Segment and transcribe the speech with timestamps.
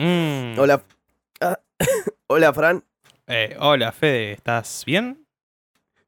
[0.00, 0.58] Mm.
[0.58, 0.82] Hola.
[1.42, 1.60] Ah,
[2.26, 2.82] Hola, Fran.
[3.26, 5.26] Eh, hola, Fede, ¿estás bien?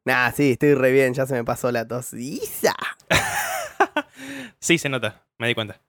[0.03, 2.13] Nah, sí, estoy re bien, ya se me pasó la tos.
[2.13, 2.75] ¡Isa!
[4.59, 5.81] Sí, se nota, me di cuenta.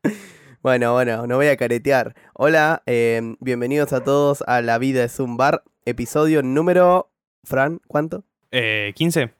[0.60, 2.14] Bueno, bueno, no voy a caretear.
[2.34, 7.10] Hola, eh, bienvenidos a todos a La Vida es un Bar, episodio número...
[7.44, 8.24] Fran, ¿cuánto?
[8.50, 9.32] Eh, ¿15?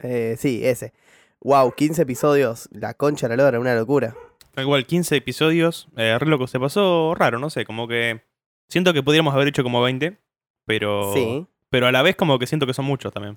[0.00, 0.92] Eh, sí, ese.
[1.40, 4.14] Wow, 15 episodios, la concha de la lora, una locura.
[4.60, 8.22] Igual, 15 episodios, eh, re loco, se pasó raro, no sé, como que...
[8.68, 10.16] Siento que podríamos haber hecho como 20,
[10.64, 11.12] pero...
[11.12, 13.36] Sí, Pero a la vez como que siento que son muchos también.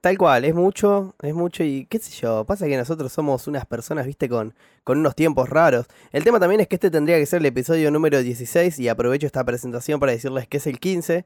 [0.00, 3.66] tal cual, es mucho, es mucho y qué sé yo, pasa que nosotros somos unas
[3.66, 4.54] personas, viste, con,
[4.84, 5.86] con unos tiempos raros.
[6.12, 9.26] El tema también es que este tendría que ser el episodio número 16 y aprovecho
[9.26, 11.24] esta presentación para decirles que es el 15,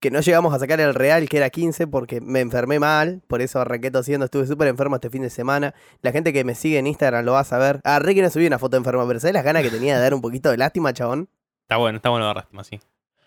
[0.00, 3.42] que no llegamos a sacar el real que era 15 porque me enfermé mal, por
[3.42, 5.74] eso arranqué tosiendo, estuve súper enfermo este fin de semana.
[6.00, 7.80] La gente que me sigue en Instagram lo va a saber.
[7.84, 10.02] Ah, re que no subí una foto enferma, pero ¿sabes las ganas que tenía de
[10.02, 11.28] dar un poquito de lástima, chabón?
[11.62, 12.80] Está bueno, está bueno dar lástima, sí.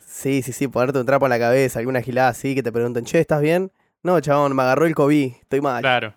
[0.05, 3.05] Sí, sí, sí, ponerte un trapo en la cabeza, alguna gilada así, que te pregunten,
[3.05, 3.71] che, ¿estás bien?
[4.01, 5.81] No, chabón, me agarró el COVID, estoy mal.
[5.81, 6.15] Claro.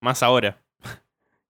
[0.00, 0.58] Más ahora.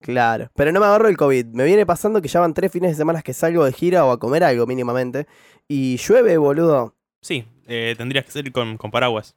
[0.01, 1.47] Claro, pero no me agarro el COVID.
[1.55, 4.13] Me viene pasando que ya van tres fines de semana que salgo de gira o
[4.13, 5.27] a comer algo mínimamente.
[5.67, 6.95] Y llueve, boludo.
[7.23, 9.37] Sí, eh, tendrías que salir con, con paraguas.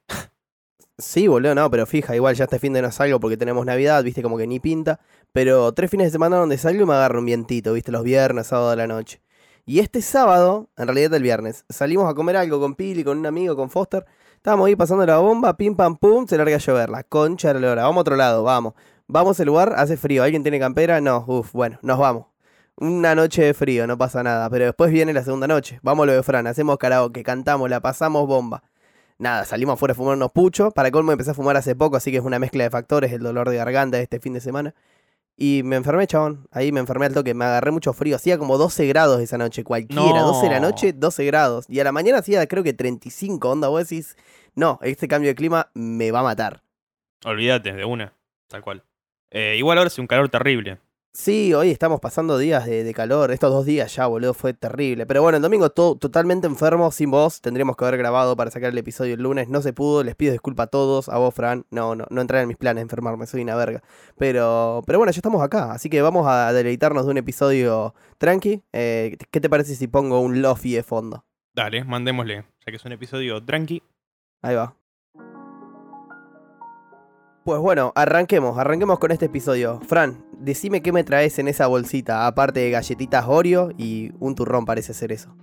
[0.98, 4.02] Sí, boludo, no, pero fija, igual ya este fin de no salgo porque tenemos Navidad,
[4.02, 4.98] viste, como que ni pinta.
[5.32, 8.48] Pero tres fines de semana donde salgo y me agarro un vientito, viste, los viernes,
[8.48, 9.20] sábado de la noche.
[9.64, 13.26] Y este sábado, en realidad el viernes, salimos a comer algo con Pili, con un
[13.26, 14.06] amigo, con Foster.
[14.34, 16.88] Estábamos ahí pasando la bomba, pim pam pum, se larga a llover.
[16.88, 17.82] La concha de la hora.
[17.82, 18.74] Vamos a otro lado, vamos.
[19.06, 20.22] Vamos al lugar, hace frío.
[20.22, 21.00] ¿Alguien tiene campera?
[21.00, 22.26] No, uff, bueno, nos vamos.
[22.80, 24.48] Una noche de frío, no pasa nada.
[24.50, 25.80] Pero después viene la segunda noche.
[25.82, 28.62] Vamos a lo de Fran, hacemos karaoke, cantamos, la pasamos bomba.
[29.18, 30.72] Nada, salimos afuera a fumar unos puchos.
[30.72, 33.20] Para colmo empecé a fumar hace poco, así que es una mezcla de factores, el
[33.20, 34.76] dolor de garganta de este fin de semana.
[35.36, 36.46] Y me enfermé, chabón.
[36.52, 38.14] Ahí me enfermé al toque, me agarré mucho frío.
[38.14, 40.20] Hacía como 12 grados esa noche, cualquiera.
[40.20, 40.28] No.
[40.28, 41.64] 12 de la noche, 12 grados.
[41.68, 43.66] Y a la mañana hacía creo que 35, onda.
[43.68, 44.16] Vos decís,
[44.54, 46.62] no, este cambio de clima me va a matar.
[47.24, 48.12] Olvídate, de una.
[48.46, 48.84] Tal cual.
[49.30, 50.78] Eh, igual ahora hace un calor terrible.
[51.12, 53.32] Sí, hoy estamos pasando días de, de calor.
[53.32, 55.04] Estos dos días ya, boludo, fue terrible.
[55.04, 57.40] Pero bueno, el domingo todo totalmente enfermo, sin voz.
[57.40, 59.48] Tendríamos que haber grabado para sacar el episodio el lunes.
[59.48, 61.08] No se pudo, les pido disculpa a todos.
[61.08, 61.66] A vos, Fran.
[61.70, 63.82] No, no, no entrar en mis planes enfermarme, soy una verga.
[64.16, 65.72] Pero, pero bueno, ya estamos acá.
[65.72, 68.62] Así que vamos a deleitarnos de un episodio tranqui.
[68.72, 71.24] Eh, ¿Qué te parece si pongo un lofi de fondo?
[71.52, 72.36] Dale, mandémosle.
[72.36, 73.82] Ya que es un episodio tranqui.
[74.42, 74.77] Ahí va.
[77.48, 79.80] Pues bueno, arranquemos, arranquemos con este episodio.
[79.80, 84.66] Fran, decime qué me traes en esa bolsita, aparte de galletitas Oreo y un turrón
[84.66, 85.34] parece ser eso.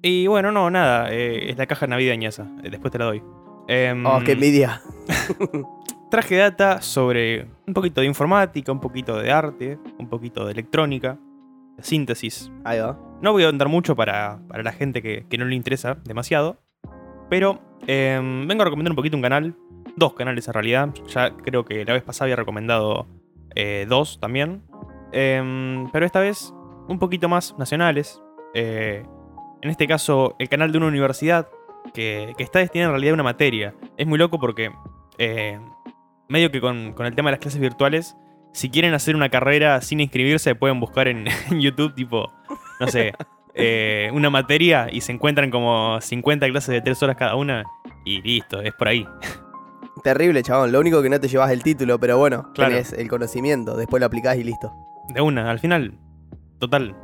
[0.00, 1.12] Y bueno, no, nada.
[1.12, 2.44] eh, es la caja navideña esa.
[2.64, 3.22] eh, después te la doy.
[3.68, 4.80] Em, Oh, qué envidia.
[6.10, 11.18] traje data sobre un poquito de informática, un poquito de arte, un poquito de electrónica,
[11.76, 12.50] de síntesis.
[12.64, 12.98] Ahí va.
[13.20, 16.56] No voy a andar mucho para, para la gente que, que no le interesa demasiado,
[17.28, 19.54] pero em, vengo a recomendar un poquito un canal,
[19.96, 20.94] dos canales en realidad.
[21.08, 23.06] Ya creo que la vez pasada había recomendado
[23.54, 24.62] eh, dos también,
[25.12, 26.52] Em, pero esta vez
[26.88, 28.20] un poquito más nacionales.
[28.54, 29.04] Eh,
[29.60, 31.48] en este caso, el canal de una universidad
[31.94, 33.74] que, que está destinada en realidad a una materia.
[33.96, 34.72] Es muy loco porque
[35.18, 35.60] eh,
[36.28, 38.16] medio que con, con el tema de las clases virtuales,
[38.52, 42.32] si quieren hacer una carrera sin inscribirse, pueden buscar en, en YouTube, tipo,
[42.80, 43.12] no sé,
[44.12, 47.64] una materia y se encuentran como 50 clases de 3 horas cada una
[48.04, 49.06] y listo, es por ahí.
[50.02, 50.72] Terrible, chabón.
[50.72, 52.72] Lo único que no te llevas el título, pero bueno, Claro.
[52.72, 53.76] tenés el conocimiento.
[53.76, 54.72] Después lo aplicás y listo.
[55.14, 55.98] De una, al final,
[56.58, 56.96] total,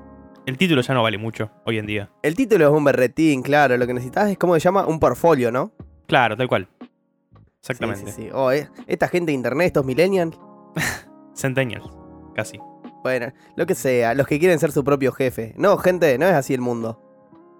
[0.46, 2.10] el título ya no vale mucho hoy en día.
[2.22, 3.76] El título es un berretín, claro.
[3.76, 4.86] Lo que necesitas es, ¿cómo se llama?
[4.86, 5.72] Un portfolio, ¿no?
[6.06, 6.68] Claro, tal cual.
[6.80, 8.12] Sí, Exactamente.
[8.12, 8.28] sí, sí.
[8.32, 10.38] Oh, eh, esta gente de internet, estos millennials.
[11.34, 11.86] Centennials,
[12.34, 12.58] casi.
[13.02, 14.14] Bueno, lo que sea.
[14.14, 15.54] Los que quieren ser su propio jefe.
[15.56, 17.00] No, gente, no es así el mundo.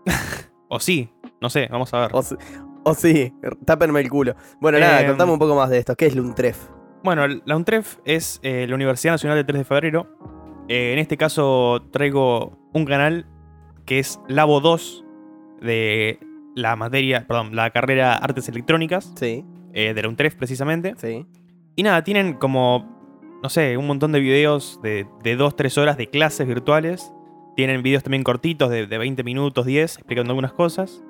[0.71, 1.11] O sí,
[1.41, 2.11] no sé, vamos a ver.
[2.13, 2.23] O,
[2.95, 3.35] si- o sí,
[3.65, 4.35] tápenme el culo.
[4.61, 5.09] Bueno, nada, Em.
[5.09, 5.95] contame un poco más de esto.
[5.97, 6.59] ¿Qué es Luntref?
[7.05, 10.07] Bueno, la UNTREF es eh, la Universidad Nacional del 3 de Febrero.
[10.69, 13.27] Eh, en este caso traigo un canal
[13.87, 15.05] que es Labo 2
[15.63, 16.19] de
[16.55, 20.95] la materia, perdón, la carrera Artes Electrónicas Sí, eh, de la UNTREF precisamente.
[20.97, 21.25] sí.
[21.77, 26.09] Y nada, tienen como, no sé, un montón de videos de, de 2-3 horas de
[26.09, 27.13] clases virtuales.
[27.55, 31.05] Tienen videos también cortitos de, de 20 minutos, 10, explicando algunas cosas.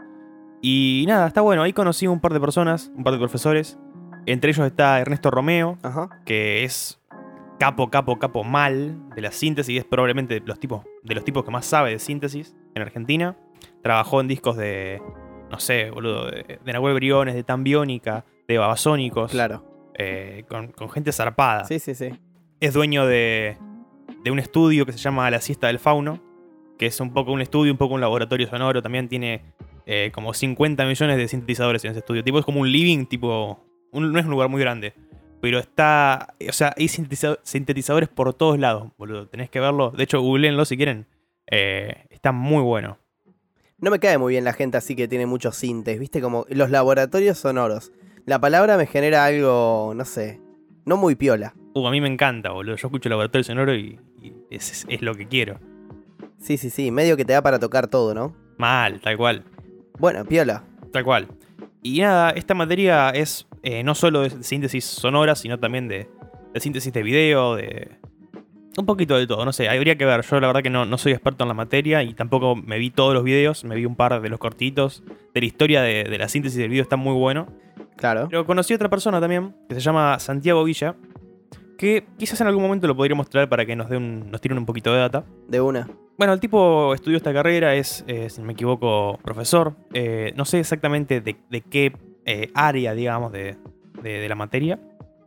[0.60, 1.62] Y nada, está bueno.
[1.62, 3.78] Ahí conocí un par de personas, un par de profesores.
[4.26, 6.08] Entre ellos está Ernesto Romeo, Ajá.
[6.26, 7.00] que es
[7.58, 9.78] capo, capo, capo mal de la síntesis.
[9.78, 13.36] Es probablemente de los tipos, de los tipos que más sabe de síntesis en Argentina.
[13.82, 15.00] Trabajó en discos de,
[15.50, 19.30] no sé, boludo, de, de Nahuel Briones, de Tambiónica, de Babasónicos.
[19.30, 19.64] Claro.
[19.94, 21.64] eh, con, con gente zarpada.
[21.64, 22.10] Sí, sí, sí.
[22.60, 23.56] Es dueño de,
[24.24, 26.20] de un estudio que se llama La Siesta del Fauno,
[26.76, 28.82] que es un poco un estudio, un poco un laboratorio sonoro.
[28.82, 29.42] También tiene
[29.90, 32.22] eh, como 50 millones de sintetizadores en ese estudio.
[32.22, 33.64] Tipo, es como un living, tipo.
[33.90, 34.92] un- no es un lugar muy grande.
[35.40, 36.34] Pero está.
[36.48, 39.28] O sea, hay sintetiza- sintetizadores por todos lados, boludo.
[39.28, 39.90] Tenés que verlo.
[39.90, 41.06] De hecho, googleenlo si quieren.
[41.50, 42.98] Eh, está muy bueno.
[43.78, 46.68] No me cae muy bien la gente así que tiene muchos sintes, viste, como los
[46.70, 47.92] laboratorios sonoros.
[48.26, 50.40] La palabra me genera algo, no sé,
[50.84, 51.54] no muy piola.
[51.74, 52.74] Uh, a mí me encanta, boludo.
[52.76, 55.60] Yo escucho laboratorio sonoro y, y es, es lo que quiero.
[56.40, 58.34] Sí, sí, sí, medio que te da para tocar todo, ¿no?
[58.58, 59.44] Mal, tal cual.
[59.98, 60.64] Bueno, piola.
[60.92, 61.28] Tal cual.
[61.82, 66.08] Y nada, esta materia es eh, no solo de síntesis sonora, sino también de,
[66.54, 67.98] de síntesis de video, de...
[68.76, 70.22] Un poquito de todo, no sé, habría que ver.
[70.22, 72.90] Yo la verdad que no, no soy experto en la materia y tampoco me vi
[72.90, 75.02] todos los videos, me vi un par de los cortitos.
[75.34, 77.48] De la historia de, de la síntesis del video está muy bueno.
[77.96, 78.28] Claro.
[78.30, 80.94] Pero conocí a otra persona también, que se llama Santiago Villa,
[81.78, 84.58] que quizás en algún momento lo podríamos traer para que nos, dé un, nos tiren
[84.58, 85.24] un poquito de data.
[85.48, 85.88] De una.
[86.18, 89.74] Bueno, el tipo estudió esta carrera, es, eh, si no me equivoco, profesor.
[89.94, 91.92] Eh, no sé exactamente de, de qué
[92.26, 93.56] eh, área, digamos, de,
[94.02, 94.78] de- de la materia.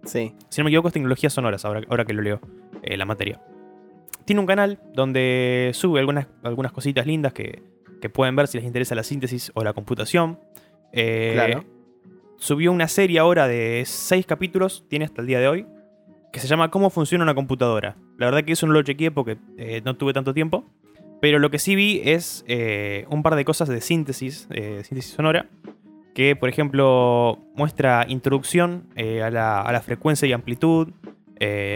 [0.04, 0.36] Sí.
[0.50, 2.42] Si no me equivoco, es tecnologías sonoras, ahora, ahora que lo leo,
[2.84, 3.42] la materia.
[4.26, 7.64] Tiene un canal donde sube algunas, algunas cositas lindas que,
[8.02, 10.40] que pueden ver si les interesa la síntesis o la computación.
[10.92, 11.64] Claro.
[12.38, 15.68] Subió una serie ahora de seis capítulos, tiene hasta el día de hoy,
[16.32, 17.96] que se llama ¿Cómo funciona una computadora?
[18.18, 20.66] La verdad que eso no lo chequeé porque eh, no tuve tanto tiempo.
[21.20, 25.14] Pero lo que sí vi es eh, un par de cosas de síntesis, eh, síntesis
[25.14, 25.46] sonora,
[26.16, 30.90] que por ejemplo muestra introducción a, la, a la frecuencia y amplitud,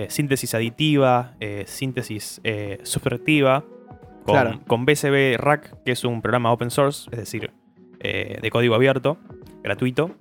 [0.10, 1.36] síntesis aditiva,
[1.66, 2.42] síntesis
[2.84, 3.64] subtractiva,
[4.24, 4.62] con, Claro.
[4.66, 7.52] con BCB Rack, que es un programa open source, es decir,
[8.02, 9.18] de código abierto,
[9.64, 10.12] gratuito.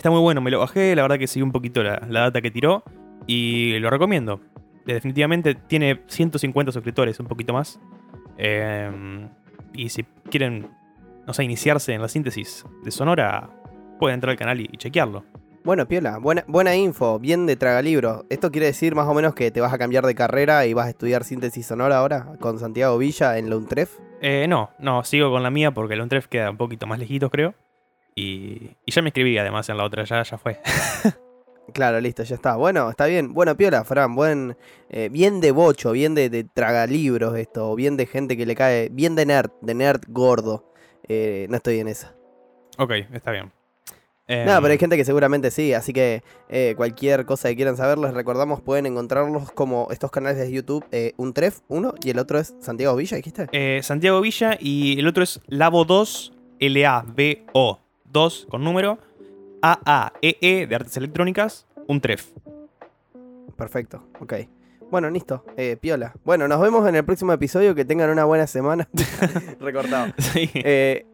[0.00, 2.40] Está muy bueno, me lo bajé, la verdad que seguí un poquito la, la data
[2.40, 2.82] que tiró
[3.26, 4.40] y lo recomiendo.
[4.86, 7.78] Eh, Definitivamente tiene 150 suscriptores, un poquito más.
[8.38, 9.28] Em,
[9.74, 10.70] y si quieren,
[11.26, 13.50] no sé, iniciarse en la síntesis de Sonora,
[13.98, 15.22] pueden entrar al canal y, y chequearlo.
[15.64, 16.16] Bueno, piola.
[16.16, 17.18] Buena, buena info.
[17.18, 18.24] Bien de tragalibro.
[18.30, 20.86] Esto quiere decir más o menos que te vas a cambiar de carrera y vas
[20.86, 23.98] a estudiar síntesis sonora ahora con Santiago Villa en la UNTREF.
[24.22, 27.54] Eh, no, no, sigo con la mía porque Untref queda un poquito más lejitos, creo.
[28.14, 30.58] Y, y ya me escribí además en la otra, ya, ya fue.
[31.72, 32.56] Claro, listo, ya está.
[32.56, 33.32] Bueno, está bien.
[33.32, 34.14] Bueno, piola, Fran.
[34.14, 34.56] Buen,
[34.88, 37.74] eh, bien de bocho, bien de, de tragalibros esto.
[37.74, 38.88] Bien de gente que le cae.
[38.90, 40.72] Bien de nerd, de nerd gordo.
[41.08, 42.14] Eh, no estoy en esa.
[42.78, 43.52] ok, está bien.
[44.26, 47.76] Em, Nada, pero hay gente que seguramente sí, así que eh, cualquier cosa que quieran
[47.76, 50.84] saber, les recordamos, pueden encontrarlos como estos canales de YouTube,
[51.16, 53.82] un Tref, uno, y el otro es Santiago Villa, dijiste.
[53.82, 57.80] Santiago Villa y el otro es Labo 2, L-A-B-O
[58.12, 58.98] 2 con número,
[59.62, 62.28] A-A-E-E de artes electrónicas, un tref.
[63.56, 64.34] Perfecto, ok.
[64.90, 66.14] Bueno, listo, eh, piola.
[66.24, 68.88] Bueno, nos vemos en el próximo episodio, que tengan una buena semana.
[69.60, 70.12] Recortado.
[70.18, 70.50] Sí.
[70.54, 71.06] Eh,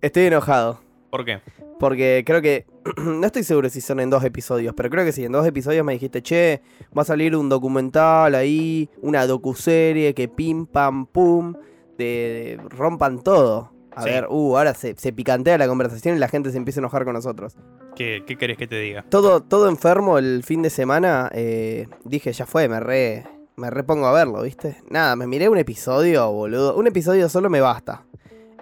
[0.00, 0.80] estoy enojado,
[1.10, 1.40] ¿Por qué?
[1.78, 2.66] porque creo que,
[2.96, 5.84] no estoy seguro si son en dos episodios, pero creo que sí, en dos episodios
[5.84, 6.62] me dijiste, che,
[6.96, 11.54] va a salir un documental ahí, una docuserie, que pim, pam, pum,
[11.96, 13.73] te rompan todo.
[13.96, 14.10] A Sí.
[14.10, 17.04] ver, uh, ahora se, se picantea la conversación y la gente se empieza a enojar
[17.04, 17.56] con nosotros.
[17.94, 19.04] ¿Qué, qué querés que te diga?
[19.08, 23.24] Todo, todo enfermo el fin de semana, eh, dije, ya fue, me re,
[23.56, 24.76] me repongo a verlo, ¿viste?
[24.90, 26.76] Nada, me miré un episodio, boludo.
[26.76, 28.02] Un episodio solo me basta.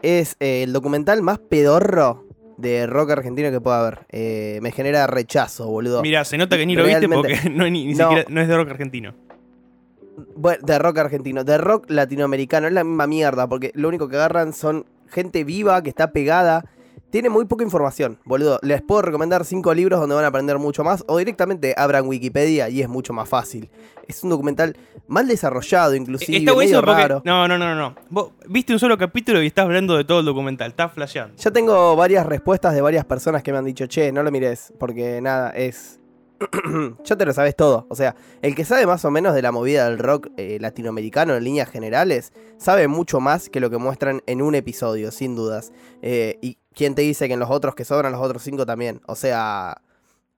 [0.03, 2.27] Es eh, el documental más pedorro
[2.59, 4.01] de rock argentino que pueda haber.
[4.11, 6.03] Eh, me genera rechazo, boludo.
[6.03, 8.09] Mira, se nota que ni lo viste porque no, es ni, ni No.
[8.11, 9.15] siquiera no es de rock argentino.
[10.37, 14.17] Bueno, de rock argentino, de rock latinoamericano, es la misma mierda, porque lo único que
[14.17, 16.65] agarran son gente viva que está pegada.
[17.11, 18.59] Tiene muy poca información, boludo.
[18.63, 22.71] Les puedo recomendar cinco libros donde van a aprender mucho más, o directamente abran Wikipedia
[22.71, 23.69] y es mucho más fácil.
[24.09, 24.77] Es un documental
[25.09, 27.03] mal desarrollado, inclusive, Está medio porque.
[27.03, 27.23] raro.
[27.27, 27.95] No, no, no, no.
[28.09, 30.71] Vos viste un solo capítulo y estás hablando de todo el documental.
[30.71, 31.37] Estás flasheando.
[31.37, 34.73] Ya tengo varias respuestas de varias personas que me han dicho, che, no lo mires,
[34.79, 36.01] porque nada, es...
[37.05, 37.87] ya te lo sabes todo.
[37.89, 41.35] O sea, el que sabe más o menos de la movida del rock eh, latinoamericano
[41.35, 45.73] en líneas generales, sabe mucho más que lo que muestran en un episodio, sin dudas.
[46.03, 49.01] Eh, y quién te dice que en los otros que sobran, los otros cinco también.
[49.07, 49.83] O sea,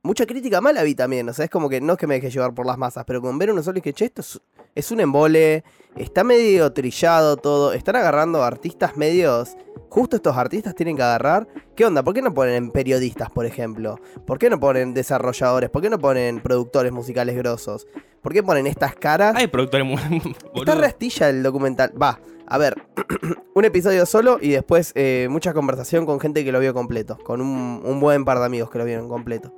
[0.04, 1.28] mucha crítica mala vi también.
[1.28, 3.20] O sea, es como que no es que me deje llevar por las masas, pero
[3.20, 4.40] con ver uno solo y que, che, esto es,
[4.76, 5.64] es un embole,
[5.96, 9.56] está medio trillado todo, están agarrando artistas medios...
[9.90, 11.46] Justo estos artistas tienen que agarrar.
[11.76, 12.02] ¿Qué onda?
[12.02, 14.00] ¿Por qué no ponen periodistas, por ejemplo?
[14.26, 15.70] ¿Por qué no ponen desarrolladores?
[15.70, 17.87] ¿Por qué no ponen productores musicales grosos?
[18.20, 19.37] ¿Por qué ponen estas caras?
[19.37, 20.00] Hay productores muy.
[20.56, 21.92] Está rastilla el documental.
[22.00, 22.18] Va,
[22.49, 22.75] a ver,
[23.54, 27.16] un episodio solo y después eh, mucha conversación con gente que lo vio completo.
[27.18, 29.54] Con un, un buen par de amigos que lo vieron completo.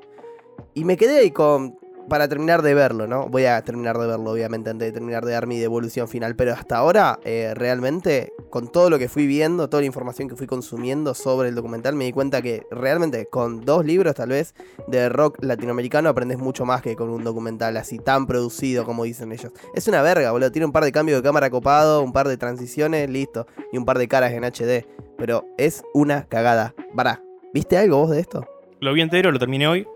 [0.75, 1.79] Y me quedé ahí con.
[2.09, 3.29] para terminar de verlo, ¿no?
[3.29, 6.37] Voy a terminar de verlo, obviamente, antes de terminar de dar mi devolución final.
[6.37, 10.37] Pero hasta ahora, eh, realmente, con todo lo que fui viendo, toda la información que
[10.37, 14.55] fui consumiendo sobre el documental, me di cuenta que realmente con dos libros, tal vez,
[14.87, 19.33] de rock latinoamericano, aprendes mucho más que con un documental así tan producido como dicen
[19.33, 19.53] ellos.
[19.75, 20.53] Es una verga, boludo.
[20.53, 23.47] Tiene un par de cambios de cámara copado, un par de transiciones, listo.
[23.73, 24.87] Y un par de caras en HD.
[25.19, 26.75] Pero es una cagada.
[26.95, 27.23] Pará,
[27.53, 28.47] ¿viste algo vos de esto?
[28.81, 29.87] Lo vi entero, lo terminé hoy.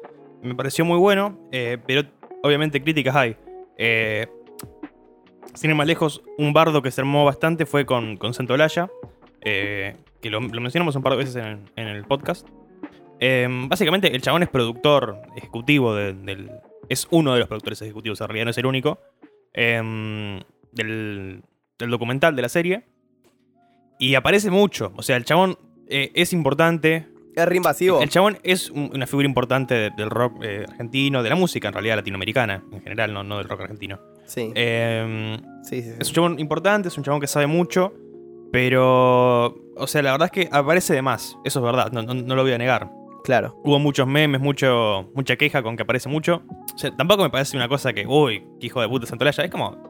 [0.43, 2.03] Me pareció muy bueno, eh, pero
[2.43, 3.37] obviamente críticas hay.
[3.77, 4.27] Eh,
[5.55, 8.89] sin ir más lejos, un bardo que se armó bastante fue con, con Santolaya,
[9.43, 12.47] eh, que lo, mencionamos un par de veces en, el podcast.
[13.19, 16.51] Eh, básicamente, el chabón es productor ejecutivo de- del.
[16.89, 18.99] Es uno de los productores ejecutivos, en realidad no es el único.
[19.53, 20.41] eh,
[20.73, 21.43] del,
[21.79, 22.85] del documental de la serie.
[23.99, 24.93] Y aparece mucho.
[24.97, 27.07] O sea, el chabón es importante.
[27.43, 28.01] Es re invasivo.
[28.01, 31.69] El chabón es un- una figura importante de- del rock eh, argentino, de la música
[31.69, 33.99] en realidad latinoamericana en general, no, no del rock argentino.
[34.27, 35.91] Sí, Eh, sí, sí.
[35.91, 35.97] sí.
[35.99, 37.93] es un chabón importante, es un chabón que sabe mucho,
[38.53, 39.55] pero.
[39.77, 42.37] O sea, la verdad es que aparece de más, eso es verdad, no, no- no
[42.37, 42.91] lo voy a negar.
[43.25, 43.55] Claro.
[43.65, 46.43] Hubo muchos memes, mucho, mucha queja con que aparece mucho.
[46.75, 49.45] O sea, tampoco me parece una cosa que, uy, qué hijo de puta Santolaya.
[49.45, 49.90] Es como.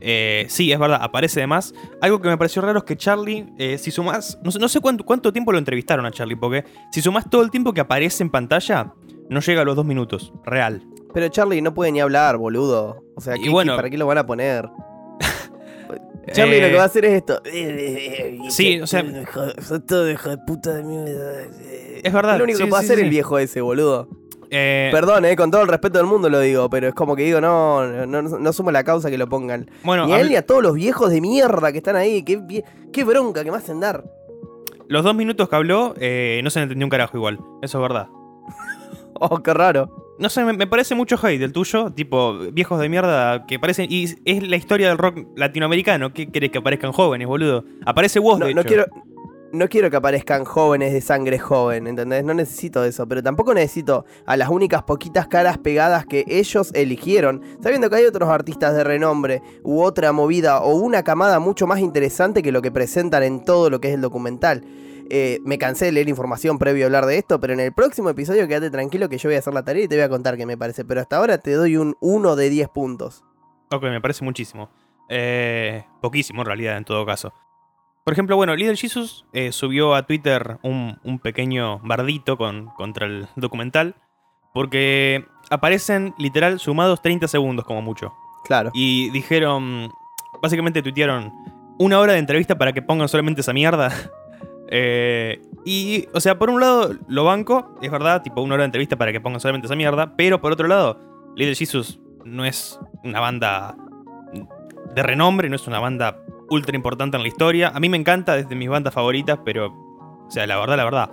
[0.00, 1.74] Eh, sí, es verdad, aparece de más.
[2.00, 4.38] Algo que me pareció raro es que Charlie, eh, si sumás.
[4.42, 7.42] No, sé- no sé cuánto, cuánto tiempo lo entrevistaron a Charlie, porque si sumás todo
[7.42, 8.92] el tiempo que aparece en pantalla,
[9.28, 10.32] no llega a los dos minutos.
[10.44, 10.82] Real.
[11.12, 13.04] Pero Charlie no puede ni hablar, boludo.
[13.16, 14.68] O sea, Y ¿qué- bueno- ¿para qué lo van a poner?
[16.32, 17.42] Charlie Eh, lo que va a hacer es esto.
[18.50, 19.04] Sí, o sea-
[19.86, 21.42] todo hijo de puta de mierda.
[22.02, 23.04] Es verdad, lo único sí, que puede sí, hacer sí.
[23.04, 24.08] el viejo ese, boludo.
[24.50, 27.22] Eh, Perdón, eh, con todo el respeto del mundo lo digo, pero es como que
[27.24, 29.70] digo, no, no, no, sumo la causa que lo pongan.
[29.84, 32.22] bueno, ni a él ni a todos los viejos de mierda que están ahí.
[32.24, 34.04] Qué, qué bronca que me hacen dar.
[34.88, 37.38] los dos minutos que habló, eh, no se le entendió un carajo igual.
[37.62, 38.08] Eso es verdad.
[39.22, 40.14] Oh, qué raro.
[40.18, 43.86] No sé, me, me parece mucho hate del tuyo, tipo viejos de mierda que parecen.
[43.90, 46.14] Y es la historia del rock latinoamericano.
[46.14, 47.64] ¿Qué querés que aparezcan jóvenes, boludo?
[47.84, 48.68] Aparece vos, No, de no hecho.
[48.68, 48.86] quiero,
[49.52, 52.24] no quiero que aparezcan jóvenes de sangre joven, ¿entendés?
[52.24, 57.42] No necesito eso, pero tampoco necesito a las únicas poquitas caras pegadas que ellos eligieron,
[57.62, 61.80] sabiendo que hay otros artistas de renombre, u otra movida, o una camada mucho más
[61.80, 64.64] interesante que lo que presentan en todo lo que es el documental.
[65.12, 68.10] Eh, me cansé de leer información previo a hablar de esto, pero en el próximo
[68.10, 70.36] episodio quédate tranquilo que yo voy a hacer la tarea y te voy a contar
[70.36, 70.84] qué me parece.
[70.84, 73.24] Pero hasta ahora te doy un 1 de 10 puntos.
[73.72, 74.70] Ok, me parece muchísimo.
[75.08, 77.32] Eh, poquísimo en realidad, en todo caso.
[78.04, 83.06] Por ejemplo, bueno, Little Jesus eh, subió a Twitter un, un pequeño bardito con, contra
[83.06, 83.94] el documental.
[84.52, 88.12] Porque aparecen literal sumados 30 segundos como mucho.
[88.44, 88.70] Claro.
[88.74, 89.92] Y dijeron,
[90.42, 91.32] básicamente tuitearon,
[91.78, 93.92] una hora de entrevista para que pongan solamente esa mierda.
[94.72, 98.66] Eh, y, o sea, por un lado lo banco, es verdad, tipo una hora de
[98.66, 100.96] entrevista para que pongan solamente esa mierda, pero por otro lado,
[101.34, 103.76] Little Jesus no es una banda
[104.94, 107.68] de renombre, no es una banda ultra importante en la historia.
[107.74, 110.84] A mí me encanta, es de mis bandas favoritas, pero, o sea, la verdad, la
[110.84, 111.10] verdad.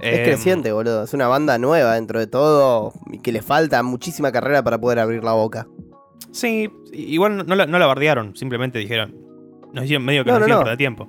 [0.00, 1.04] Es Em, creciente, boludo.
[1.04, 4.98] Es una banda nueva dentro de todo y que le falta muchísima carrera para poder
[4.98, 5.66] abrir la boca.
[6.32, 9.14] Sí, igual no, la, no la bardearon, simplemente dijeron,
[9.72, 11.08] nos hicieron medio que No, nos no, hicieron perder tiempo.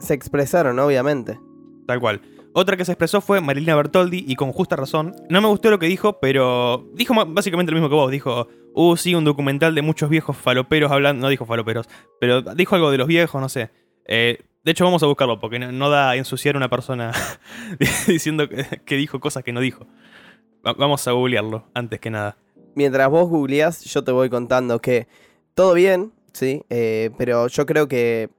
[0.00, 1.38] Se expresaron, obviamente.
[1.86, 2.20] Tal cual.
[2.54, 5.14] Otra que se expresó fue Marilina Bertoldi y con justa razón.
[5.28, 8.10] No me gustó lo que dijo, pero dijo básicamente lo mismo que vos.
[8.10, 11.22] Dijo, uh, sí, un documental de muchos viejos faloperos hablando.
[11.22, 11.86] No dijo faloperos,
[12.20, 13.70] pero dijo algo de los viejos, no sé.
[14.06, 17.12] Eh, de hecho, vamos a buscarlo porque no, da a ensuciar a una persona
[18.06, 19.86] diciendo que, dijo cosas que no dijo.
[20.66, 22.36] Va- vamos a googlearlo antes que nada.
[22.74, 25.06] Mientras vos googleás, yo te voy contando que
[25.54, 28.30] todo bien, sí, eh, pero yo creo que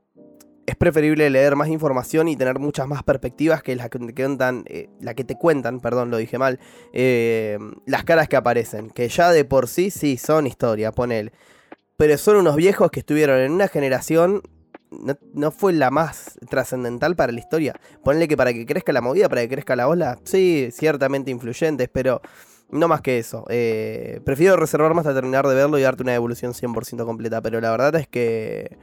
[0.69, 4.63] es preferible leer más información y tener muchas más perspectivas que las que te cuentan,
[4.67, 6.59] eh, la que te cuentan, perdón, lo dije mal,
[6.93, 11.31] eh, las caras que aparecen, que ya de por sí sí son historia, ponele.
[11.97, 14.41] Pero son unos viejos que estuvieron en una generación,
[15.33, 17.75] no, fue la más trascendental para la historia.
[18.03, 21.89] Ponele que para que crezca la movida, para que crezca la ola, sí, ciertamente influyentes,
[21.91, 22.21] pero
[22.71, 23.45] no más que eso.
[23.49, 27.41] Eh, prefiero reservarme hasta terminar de verlo y darte una devolución 100% completa.
[27.41, 28.77] Pero la verdad es que.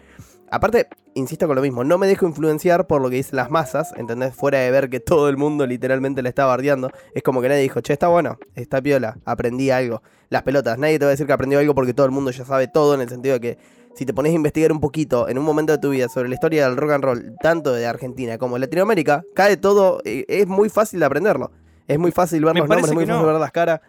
[0.51, 3.93] Aparte, insisto con lo mismo, no me dejo influenciar por lo que dicen las masas,
[3.97, 4.35] ¿entendés?
[4.35, 6.91] Fuera de ver que todo el mundo literalmente la está bardeando.
[7.15, 10.03] Es como que nadie dijo, che, está bueno, está piola, aprendí algo.
[10.29, 12.45] Las pelotas, nadie te va a decir que aprendió algo porque todo el mundo ya
[12.45, 13.59] sabe todo en el sentido de que
[13.95, 16.35] si te pones a investigar un poquito en un momento de tu vida sobre la
[16.35, 20.47] historia del rock and roll, tanto de Argentina como de Latinoamérica, cae todo, eh, es
[20.47, 21.51] muy fácil de aprenderlo.
[21.89, 23.81] Es muy fácil ver Me los nombres, es muy fácil ver las caras.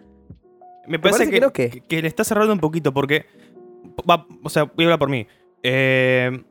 [0.88, 3.26] Me parece, parece que, que no, que le está cerrando un poquito porque.
[4.10, 5.28] va- o sea, voy a hablar por mí.
[5.64, 6.44] Eh,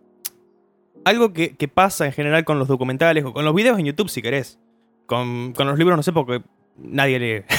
[1.04, 4.08] algo que, que pasa en general con los documentales o con los videos en YouTube,
[4.08, 4.58] si querés.
[5.06, 6.42] Con, con los libros, no sé, porque
[6.76, 7.44] nadie lee.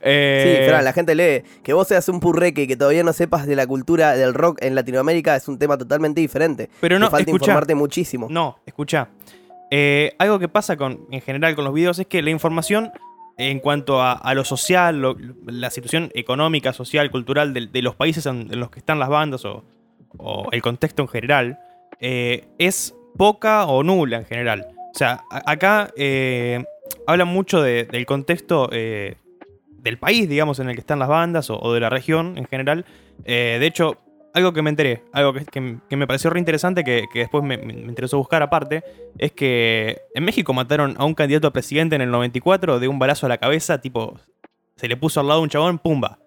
[0.00, 1.42] Eh, Sí, Fran, la gente lee.
[1.62, 4.58] Que vos seas un purreque y que todavía no sepas de la cultura del rock
[4.62, 6.68] en Latinoamérica es un tema totalmente diferente.
[6.80, 8.26] pero Te no, falta escuchá, informarte muchísimo.
[8.30, 9.08] No, escucha.
[10.18, 12.90] algo que pasa con, en general con los videos es que la información
[13.38, 17.94] en cuanto a, a lo social, lo- la situación económica, social, cultural de, de los
[17.94, 19.64] países en, en los que están las bandas o,
[20.18, 21.58] o el contexto en general,
[22.00, 24.66] eh, es poca o nula en general.
[24.94, 26.64] O sea, acá eh,
[27.06, 29.16] hablan mucho de- del contexto eh,
[29.70, 32.84] del país, digamos, en el que están las bandas o, de la región en general.
[33.24, 33.98] Eh, de hecho,
[34.34, 37.56] algo que me enteré, algo que, que- me pareció re interesante, que, que después me-
[37.58, 38.82] me interesó buscar aparte,
[39.18, 42.98] es que en México mataron a un candidato a presidente en el 94 de un
[42.98, 44.18] balazo a la cabeza, tipo,
[44.76, 46.18] se le puso al lado un chabón, pumba,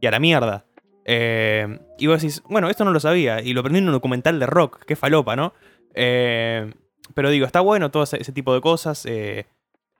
[0.00, 0.64] y a la mierda.
[1.08, 4.40] Eh, y vos decís, bueno, esto no lo sabía, y lo aprendí en un documental
[4.40, 5.54] de rock, qué falopa, ¿no?
[5.94, 6.74] Eh,
[7.14, 9.06] pero digo, está bueno todo ese, tipo de cosas.
[9.06, 9.46] eh,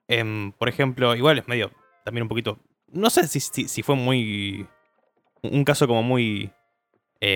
[0.09, 1.71] em, por ejemplo, igual es medio,
[2.05, 2.59] también un poquito,
[2.89, 4.67] no sé si, si, si fue muy,
[5.43, 6.51] un caso como muy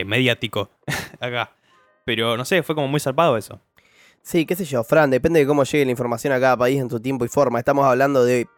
[0.05, 0.71] mediático
[1.21, 1.53] acá.
[2.05, 3.61] Pero no sé, fue como muy zarpado eso.
[4.23, 6.91] Sí, qué sé yo, Fran, depende de cómo llegue la información a cada país en
[6.91, 7.59] su tiempo y forma.
[7.59, 8.49] Estamos hablando de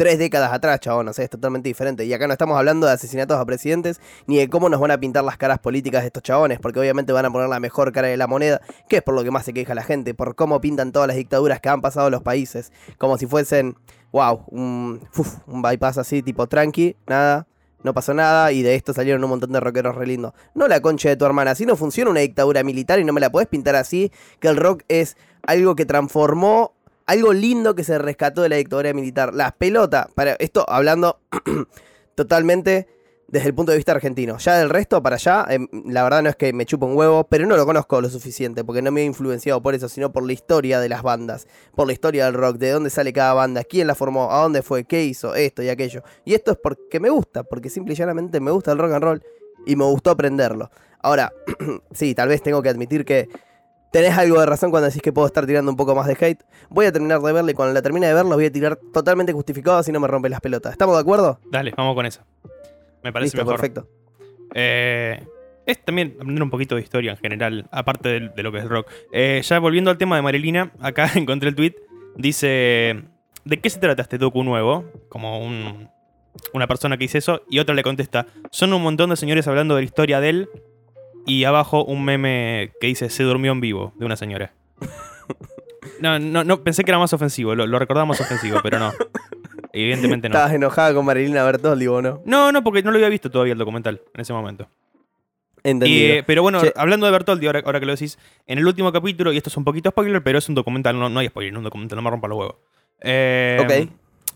[0.00, 2.06] tres décadas atrás, chabón, no sé, es totalmente diferente.
[2.06, 4.98] Y acá no estamos hablando de asesinatos a presidentes ni de cómo nos van a
[4.98, 8.08] pintar las caras políticas de estos chabones, porque obviamente van a poner la mejor cara
[8.08, 10.58] de la moneda, que es por lo que más se queja la gente, por cómo
[10.58, 13.76] pintan todas las dictaduras que han pasado los países, como si fuesen,
[14.10, 17.46] wow, un, uf, un bypass así, tipo tranqui, nada.
[17.82, 20.32] No pasó nada y de esto salieron un montón de rockeros re lindos.
[20.54, 23.20] No la concha de tu hermana, así no funciona una dictadura militar y no me
[23.20, 26.72] la podés pintar así, que el rock es algo que transformó,
[27.10, 29.34] algo lindo que se rescató de la dictadura militar.
[29.34, 31.18] Las pelotas, para esto hablando
[32.14, 32.86] totalmente
[33.26, 34.38] desde el punto de vista argentino.
[34.38, 37.24] Ya del resto, para allá, em, la verdad no es que me chupo un huevo,
[37.24, 40.24] pero no lo conozco lo suficiente, porque no me he influenciado por eso, sino por
[40.24, 43.64] la historia de las bandas, por la historia del rock, de dónde sale cada banda,
[43.64, 46.04] quién la formó, a dónde fue, qué hizo, esto y aquello.
[46.24, 49.02] Y esto es porque me gusta, porque simple y llanamente me gusta el rock and
[49.02, 49.22] roll
[49.66, 50.70] y me gustó aprenderlo.
[51.02, 51.32] Ahora,
[51.92, 53.28] sí, tal vez tengo que admitir que
[53.90, 56.42] tenés algo de razón cuando decís que puedo estar tirando un poco más de hate.
[56.68, 59.32] Voy a terminar de verlo y cuando la termine de verlo voy a tirar totalmente
[59.32, 60.72] justificado así no me rompe las pelotas.
[60.72, 61.38] ¿Estamos de acuerdo?
[61.50, 62.22] Dale, vamos con eso.
[63.02, 63.54] Me parece Listo, mejor.
[63.60, 63.88] perfecto.
[64.54, 65.24] Eh,
[65.66, 68.64] es también aprender un poquito de historia en general, aparte de, de lo que es
[68.68, 68.88] rock.
[69.12, 71.74] Eh, ya volviendo al tema de Marilina, acá encontré el tweet.
[72.16, 73.02] Dice:
[73.44, 74.84] ¿De qué se trata este docu nuevo?
[75.08, 75.88] Como un-
[76.54, 77.42] una persona que dice eso.
[77.48, 80.48] Y otra le contesta: Son un montón de señores hablando de la historia de él.
[81.26, 84.52] Y abajo un meme que dice: Se durmió en vivo, de una señora.
[86.00, 88.90] No, no, no, pensé que era más ofensivo, lo, lo recordaba más ofensivo, pero no.
[89.72, 90.34] Evidentemente no.
[90.34, 92.22] Estabas enojada con Marilina Bertoldi, ¿o no?
[92.24, 94.66] No, no, porque no lo había visto todavía el documental en ese momento.
[95.62, 96.14] Y, Entendido.
[96.14, 96.72] eh, pero bueno, Che.
[96.74, 99.56] hablando de Bertoldi, ahora, ahora que lo decís, en el último capítulo, y esto es
[99.58, 102.02] un poquito spoiler, pero es un documental, no, no hay spoiler, no un documental, no
[102.02, 102.56] me rompa los huevos.
[103.02, 103.90] Eh, Ok.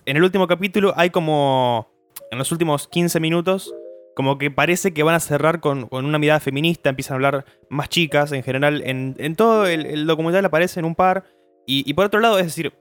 [0.07, 1.90] En el último capítulo hay como,
[2.31, 3.75] en los últimos 15 minutos,
[4.14, 7.44] como que parece que van a cerrar con, con una mirada feminista, empiezan a hablar
[7.68, 8.83] más chicas en general.
[8.85, 11.24] En, en todo el, el documental aparecen un par.
[11.66, 12.72] Y, y por otro lado, es decir,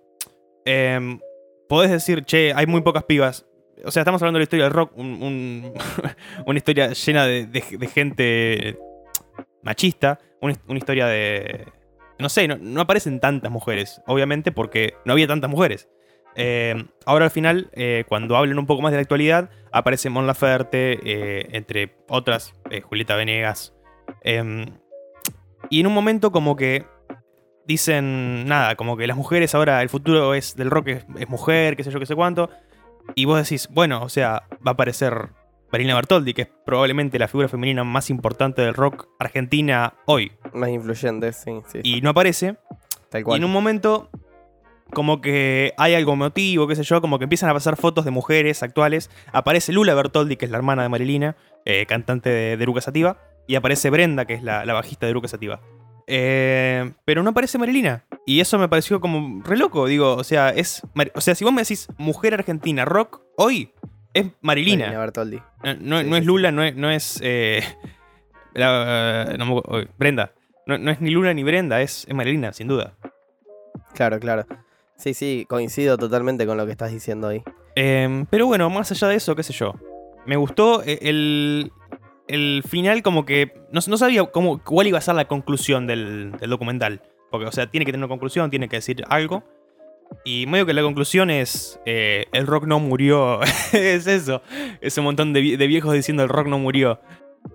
[0.65, 1.19] em,
[1.69, 3.46] podés decir, che, hay muy pocas pibas.
[3.86, 5.74] O sea, estamos hablando de la historia del rock, un- un-
[6.46, 8.78] una historia llena de, de- de gente
[9.62, 11.65] machista, una, una historia de...
[12.19, 15.89] No sé, no, no aparecen tantas mujeres, obviamente porque no había tantas mujeres.
[16.36, 20.28] Eh, ahora al final, eh, cuando hablan un poco más de la actualidad, aparece Mon
[20.28, 23.74] Laferte, eh, entre otras, Julieta Venegas.
[24.22, 24.65] Em,
[25.69, 26.86] y en un momento como que
[27.65, 31.76] dicen, nada, como que las mujeres ahora, el futuro es del rock es, es mujer,
[31.76, 32.50] qué sé yo, qué sé cuánto.
[33.15, 35.30] Y vos decís, bueno, o sea, va a aparecer
[35.72, 40.32] Marina Bertoldi, que es probablemente la figura femenina más importante del rock argentina hoy.
[40.54, 41.80] Más influyente, sí, sí.
[41.84, 42.58] Y no aparece.
[43.10, 43.38] tal Y cual.
[43.39, 44.10] en un momento,
[44.93, 48.12] como que hay algo motivo, qué sé yo, como que empiezan a pasar fotos de
[48.12, 49.10] mujeres actuales.
[49.32, 53.17] Aparece Lula Bertoldi, que es la hermana de Marilina, eh, cantante de, de Eruca Sativa.
[53.47, 55.60] Y aparece Brenda, que es la, la bajista de Eruca Sativa.
[56.08, 58.06] Eh, pero no aparece Marilina.
[58.25, 59.86] Y eso me pareció como re loco.
[59.88, 60.82] Digo, o sea, es.
[61.15, 63.71] O sea, si vos me decís mujer argentina rock, hoy
[64.13, 64.86] es Marilina.
[64.86, 65.41] Marilina Bertoldi.
[65.63, 66.75] No, no- Sí, no sí, es Lula, no es.
[66.75, 67.62] No es eh,
[68.53, 69.62] la- no
[69.97, 70.32] Brenda.
[70.65, 72.93] No, no es ni Lula ni Brenda, es, es Marilina, sin duda.
[73.93, 74.45] Claro, claro.
[75.04, 77.44] Sí, sí, coincido totalmente con lo que estás diciendo ahí.
[77.76, 79.74] Em, pero bueno, más allá de eso, qué sé yo.
[80.26, 81.74] Me gustó eh, el,
[82.30, 83.54] el final como que...
[83.70, 87.02] No, no sabía cómo, cuál iba a ser la conclusión del, del documental.
[87.30, 89.44] Porque, o sea, tiene que tener una conclusión, tiene que decir algo.
[90.24, 91.82] Y medio que la conclusión es...
[91.86, 93.42] eh, el rock no murió.
[93.74, 94.42] es eso.
[94.80, 97.02] Es un montón de, de viejos diciendo el rock no murió.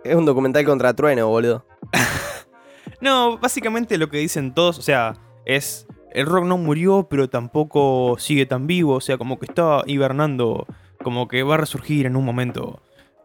[0.04, 1.64] Es un documental contra Trueno, boludo.
[3.00, 5.14] No, básicamente lo que dicen todos, o sea,
[5.46, 5.86] es...
[6.12, 8.94] El rock no murió, pero tampoco sigue tan vivo.
[8.94, 10.66] O sea, como que está hibernando
[11.02, 12.80] como que va a resurgir en un momento.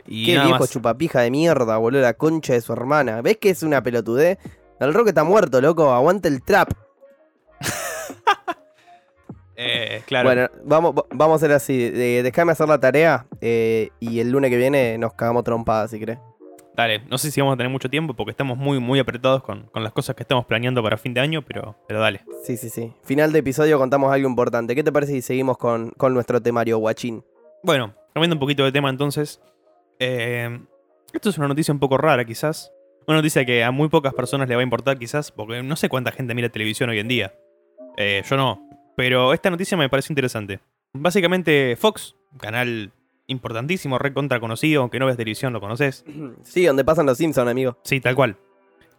[0.06, 0.70] Y Qué nada viejo más.
[0.70, 3.22] chupapija de mierda, boludo, la concha de su hermana.
[3.22, 4.38] ¿Ves que es una pelotudez?
[4.80, 6.72] El Rock está muerto, loco, aguanta el trap.
[9.56, 10.28] Eh, claro.
[10.30, 11.90] Bueno, vamos, vamos a hacer así.
[11.92, 16.00] de- Déjame hacer la tarea eh, y el lunes que viene nos cagamos trompadas, si
[16.00, 16.18] querés.
[16.76, 19.68] Dale, no sé si vamos a tener mucho tiempo porque estamos muy, muy apretados con,
[19.68, 22.22] con las cosas que estamos planeando para fin de año, pero, pero dale.
[22.44, 22.92] Sí, sí, sí.
[23.04, 24.74] Final de episodio contamos algo importante.
[24.74, 27.24] ¿Qué te parece si seguimos con, con nuestro temario, guachín?
[27.62, 29.40] Bueno, cambiando un poquito de tema entonces.
[30.00, 30.60] eh,
[31.14, 32.72] esto es una noticia un poco rara quizás.
[33.06, 35.90] Una noticia que a muy pocas personas le va a importar quizás, porque no sé
[35.90, 37.36] cuánta gente mira televisión hoy en día.
[37.98, 38.68] Eh, yo no.
[38.96, 40.60] Pero esta noticia me parece interesante.
[40.94, 42.92] Básicamente Fox, canal
[43.34, 46.06] importantísimo, re contra conocido, aunque no veas televisión, lo conoces.
[46.44, 47.78] Sí, donde pasan los Simpsons, amigo.
[47.84, 48.38] Sí, tal cual.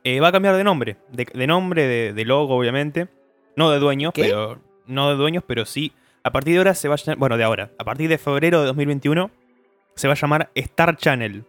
[0.04, 0.98] Eh, va a cambiar de nombre.
[1.10, 3.08] De, de nombre, de, de logo, obviamente.
[3.56, 4.24] No de dueños, ¿Qué?
[4.24, 4.58] pero.
[4.86, 5.92] No de dueños, pero sí.
[6.22, 7.18] A partir de ahora se va a llamar.
[7.18, 7.70] Bueno, de ahora.
[7.78, 9.30] A partir de febrero de 2021
[9.94, 11.44] se va a llamar Star Channel.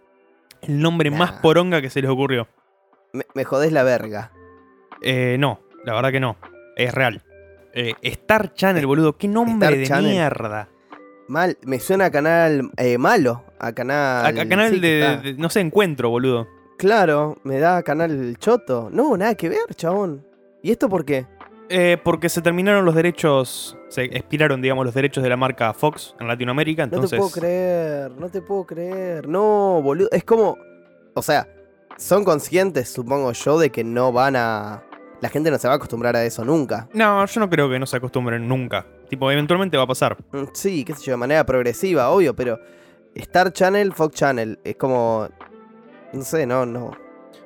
[0.62, 2.48] El nombre más poronga que se les ocurrió.
[3.12, 4.32] Me, me jodés la verga.
[5.02, 6.38] Eh, no, la verdad que no.
[6.78, 7.24] Es real.
[7.74, 9.18] Eh, Star Channel, boludo.
[9.18, 10.12] Qué nombre Star de Channel.
[10.12, 10.70] mierda.
[11.28, 13.44] Mal, me suena a canal eh, malo.
[13.60, 14.26] A canal.
[14.26, 16.48] a canal sí, de, No sé, encuentro, boludo.
[16.78, 18.90] Claro, me da canal choto.
[18.92, 20.26] No, nada que ver, chabón.
[20.62, 21.26] ¿Y esto por qué?
[21.70, 23.78] Eh, porque se terminaron los derechos.
[23.90, 26.84] Se expiraron, digamos, los derechos de la marca Fox en Latinoamérica.
[26.84, 27.12] No Entonces.
[27.12, 29.28] te puedo creer, no te puedo creer.
[29.28, 30.10] No, boludo.
[30.12, 30.58] Es como.
[31.14, 31.48] O sea,
[31.98, 34.84] son conscientes, supongo yo, de que no van a.
[35.22, 36.88] La gente no se va a acostumbrar a eso nunca.
[36.94, 38.86] No, yo no creo que no se acostumbren nunca.
[39.10, 40.18] Tipo, eventualmente va a pasar.
[40.32, 42.60] Mm, Sí, qué sé yo, de manera progresiva, obvio, pero.
[43.16, 44.60] Star Channel, Fox Channel.
[44.64, 45.28] Es como.
[46.14, 46.86] No sé, no, no.
[46.88, 46.96] O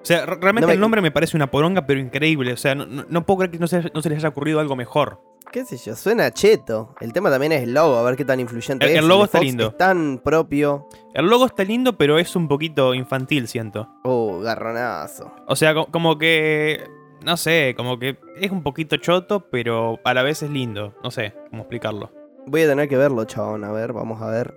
[0.01, 2.53] sea, re- realmente No me- el nombre me parece una poronga, pero increíble.
[2.53, 5.21] O sea, no, puedo creer que no se, no se les haya ocurrido algo mejor.
[5.51, 6.93] qué sé yo, suena cheto.
[7.01, 8.97] El tema también es el logo, a ver qué tan influyente El- es.
[8.99, 9.67] el logo está Fox lindo.
[9.69, 10.87] Es tan propio.
[11.15, 13.89] El logo está lindo, pero es un poquito infantil, siento.
[14.03, 15.31] Oh, garronazo.
[15.47, 16.83] O sea, co- como que.
[17.23, 20.93] No sé, como que es un poquito choto, pero a la vez es lindo.
[21.03, 22.11] No sé cómo explicarlo.
[22.45, 23.63] Voy a tener que verlo, chabón.
[23.63, 24.53] A ver, vamos a ver.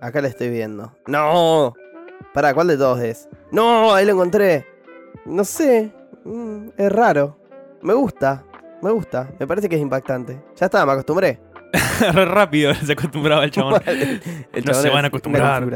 [0.00, 0.92] Acá lo estoy viendo.
[1.06, 1.74] ¡No!
[2.34, 3.28] Pará, ¿cuál de todos es?
[3.52, 3.94] ¡No!
[3.94, 4.66] Ahí lo encontré.
[5.24, 5.92] No sé.
[6.24, 7.36] Mm, es raro.
[7.82, 8.44] Me gusta.
[8.82, 9.30] Me gusta.
[9.38, 10.40] Me parece que es impactante.
[10.56, 11.40] Ya está, me acostumbré.
[12.12, 13.82] Rápido se acostumbraba el chabón.
[13.86, 15.66] El No se van a acostumbrar.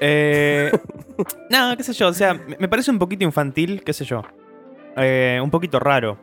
[0.00, 0.70] Eh,
[1.50, 4.22] no, qué sé yo, o sea, me parece un poquito infantil, qué sé yo.
[4.96, 6.18] Eh, un poquito raro.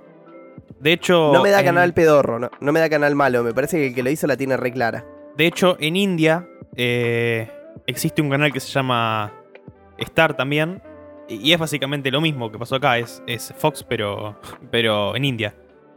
[0.79, 1.31] De hecho.
[1.33, 3.43] No me da en- canal pedorro, no, no me da canal malo.
[3.43, 5.05] Me parece que el que lo hizo la tiene re clara.
[5.37, 7.49] De hecho, en India eh,
[7.87, 9.33] existe un canal que se llama
[9.97, 10.81] Star también.
[11.27, 12.97] Y es básicamente lo mismo que pasó acá.
[12.99, 14.37] Es, es Fox, pero,
[14.69, 15.55] pero en India.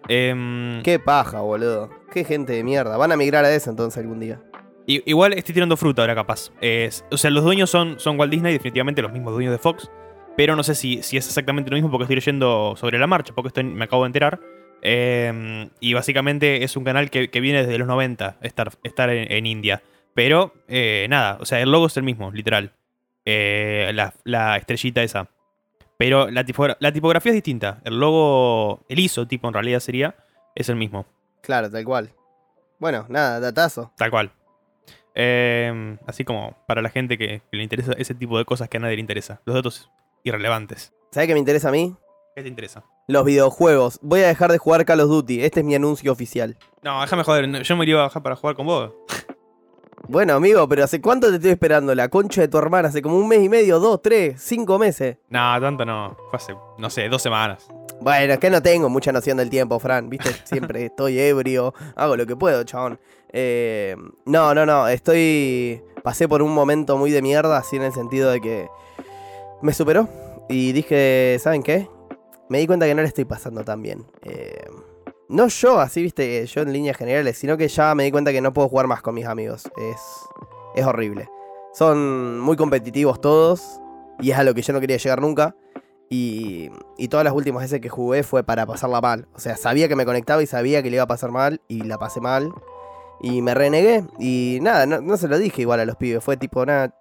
[0.09, 1.90] Em, Qué paja, boludo.
[2.12, 2.96] Qué gente de mierda.
[2.96, 4.40] Van a migrar a eso entonces algún día.
[4.87, 6.50] igual estoy tirando fruta ahora, capaz.
[6.62, 9.90] Es- o sea, los dueños son, son Walt Disney, definitivamente los mismos dueños de Fox.
[10.38, 13.35] Pero no sé si, si es exactamente lo mismo porque estoy leyendo sobre la marcha,
[13.35, 14.38] porque esto me acabo de enterar.
[14.83, 19.33] Em, y básicamente es un canal que, que viene desde los 90, estar, estar en,
[19.33, 19.83] en India.
[20.14, 22.70] Pero eh, nada, o sea, el logo es el mismo, literal.
[23.24, 25.29] Eh, la, la estrellita esa.
[25.96, 27.81] Pero la, tipogra- la tipografía es distinta.
[27.85, 30.14] El logo, el ISO tipo en realidad sería,
[30.55, 31.05] es el mismo.
[31.42, 32.11] Claro, tal cual.
[32.79, 33.92] Bueno, nada, datazo.
[33.96, 34.31] Tal cual.
[36.07, 38.81] Así como para la gente que, que le interesa ese tipo de cosas que a
[38.81, 39.40] nadie le interesa.
[39.44, 39.90] Los datos
[40.28, 40.92] irrelevantes.
[41.10, 41.96] ¿Sabes qué me interesa a mí?
[42.36, 42.84] ¿Qué te interesa?
[43.08, 43.98] Los videojuegos.
[44.02, 45.42] Voy a dejar de jugar Call of Duty.
[45.42, 46.56] Este es mi anuncio oficial.
[46.82, 47.62] No, déjame joder.
[47.62, 48.92] Yo me iría a bajar para jugar con vos.
[50.06, 51.94] Bueno, amigo, pero ¿hace cuánto te estoy esperando?
[51.94, 52.88] La concha de tu hermana.
[52.88, 55.18] Hace como un mes y medio, dos, tres, cinco meses.
[55.28, 56.16] No, tanto no.
[56.30, 57.66] Fue hace, no sé, dos semanas.
[58.00, 60.08] Bueno, es que no tengo mucha noción del tiempo, Fran.
[60.08, 61.74] Viste, siempre estoy ebrio.
[61.96, 63.00] Hago lo que puedo, chabón.
[63.32, 64.88] Eh, no, no, no.
[64.88, 65.82] Estoy.
[66.02, 68.68] Pasé por un momento muy de mierda, así en el sentido de que.
[69.62, 70.09] Me superó.
[70.49, 71.88] Y dije, ¿saben qué?
[72.49, 74.07] Me di cuenta que no le estoy pasando tan bien.
[74.23, 74.66] Eh,
[75.29, 78.40] no yo, así, viste, yo en líneas generales, sino que ya me di cuenta que
[78.40, 79.64] no puedo jugar más con mis amigos.
[79.77, 80.01] Es.
[80.75, 81.29] Es horrible.
[81.73, 83.81] Son muy competitivos todos.
[84.21, 85.55] Y es a lo que yo no quería llegar nunca.
[86.11, 89.29] Y, y todas las últimas veces que jugué fue para pasarla mal.
[89.35, 91.83] O sea, sabía que me conectaba y sabía que le iba a pasar mal y
[91.83, 92.51] la pasé mal.
[93.21, 96.23] Y me renegué y nada, no, no se lo dije igual a los pibes.
[96.23, 96.94] Fue tipo, nada,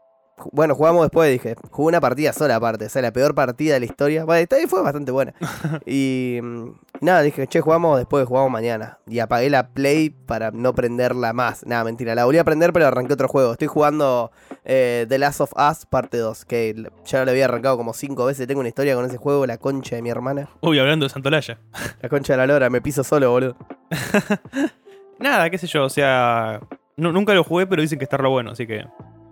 [0.52, 1.56] bueno, jugamos después, dije.
[1.72, 4.24] Jugué una partida sola aparte, o sea, la peor partida de la historia.
[4.26, 5.34] Bueno, esta vez fue bastante buena.
[5.86, 6.70] y mm,
[7.02, 9.00] nada, dije, che, jugamos después, jugamos mañana.
[9.08, 11.66] Y apagué la play para no prenderla más.
[11.66, 13.52] Nada, mentira, la volví a prender pero arranqué otro juego.
[13.54, 14.32] Estoy jugando
[14.66, 18.46] eh, The Last of Us parte 2, que ya lo había arrancado como cinco veces.
[18.48, 20.50] Tengo una historia con ese juego, la concha de mi hermana.
[20.62, 21.60] Uy, hablando de Santolaya.
[22.02, 23.56] La concha de la lora, me piso solo, boludo.
[25.20, 26.60] Nada, qué sé yo, o sea.
[26.96, 28.86] nu- nunca lo jugué, pero dicen que está re bueno, así que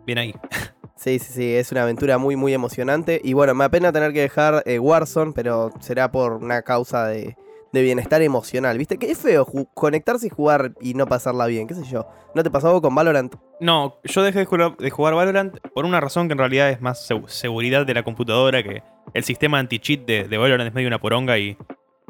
[0.06, 0.34] bien ahí.
[0.95, 3.19] Sí, sí, sí, es una aventura muy, muy emocionante.
[3.23, 7.36] Y bueno, me apena tener que dejar eh, Warzone, pero será por una causa de,
[7.73, 8.77] de bienestar emocional.
[8.77, 8.97] ¿Viste?
[8.97, 12.08] Que es feo conectarse y jugar y no pasarla bien, qué sé yo.
[12.34, 13.36] ¿No te pasó algo con Valorant?
[13.60, 16.81] No, yo dejé de jugar, de jugar Valorant por una razón que en realidad es
[16.81, 18.81] más seg- seguridad de la computadora, que
[19.13, 21.58] el sistema anti-cheat de, de Valorant es medio una poronga y...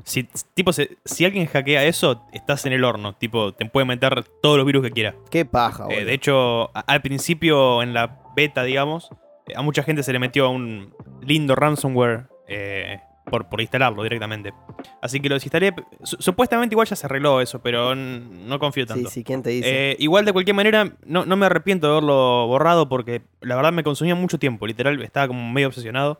[0.03, 3.15] Si, tipo, se- si alguien hackea eso, estás en el horno.
[3.15, 5.15] Tipo, te puede meter todos los virus que quiera.
[5.31, 6.05] Qué paja, Eh, boludo.
[6.05, 9.09] de hecho, al principio, en la beta, digamos,
[9.47, 14.53] eh, a mucha gente se le metió un lindo ransomware eh, por, por instalarlo directamente.
[15.01, 15.73] Así que lo desinstalé.
[16.03, 19.09] Su- Supuestamente igual ya se arregló eso, pero no confío tanto.
[19.09, 19.91] Sí, sí, ¿quién te dice?
[19.91, 23.71] Eh, igual de cualquier manera, no, no me arrepiento de haberlo borrado porque la verdad
[23.73, 24.67] me consumía mucho tiempo.
[24.67, 26.19] Literal, estaba como medio obsesionado.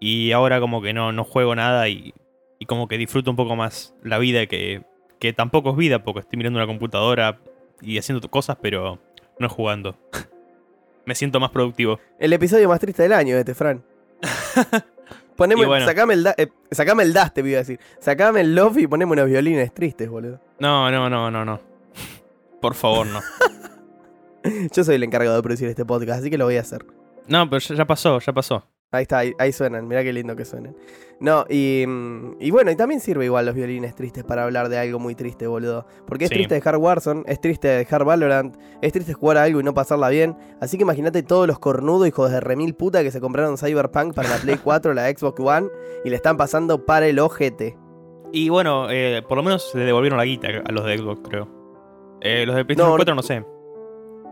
[0.00, 2.14] Y ahora como que no, no juego nada y,
[2.58, 4.82] y como que disfruto un poco más la vida que,
[5.18, 7.38] que tampoco es vida porque estoy mirando una computadora
[7.82, 8.98] y haciendo cosas, pero
[9.38, 9.96] no jugando.
[11.06, 11.98] me siento más productivo.
[12.18, 13.82] El episodio más triste del año, este, Fran.
[15.36, 15.86] Poneme, bueno.
[15.86, 17.80] sacame, el da- eh, sacame el dust, te voy a decir.
[17.98, 20.38] Sacame el lofi y poneme unos violines tristes, boludo.
[20.58, 21.60] No, no, no, no, no.
[22.60, 23.20] Por favor, no.
[24.74, 26.84] Yo soy el encargado de producir este podcast, así que lo voy a hacer.
[27.26, 28.66] No, pero ya, ya pasó, ya pasó.
[28.92, 30.74] Ahí está, ahí, ahí suenan, mirá qué lindo que suenan.
[31.20, 34.78] No, y, mm, y bueno, y también sirve igual los violines tristes para hablar de
[34.78, 35.86] algo muy triste, boludo.
[36.06, 36.34] Porque es Sí.
[36.34, 40.08] triste dejar Warzone, es triste dejar Valorant, es triste jugar a algo y no pasarla
[40.08, 40.36] bien.
[40.60, 44.28] Así que imagínate todos los cornudos hijos de remil puta que se compraron Cyberpunk para
[44.28, 45.68] la Play 4, la Xbox One,
[46.04, 47.76] y le están pasando para el ojete.
[48.32, 51.48] Y bueno, eh, por lo menos le devolvieron la guita a los de Xbox, creo.
[52.22, 53.44] Eh, los de PlayStation No, 4 no sé.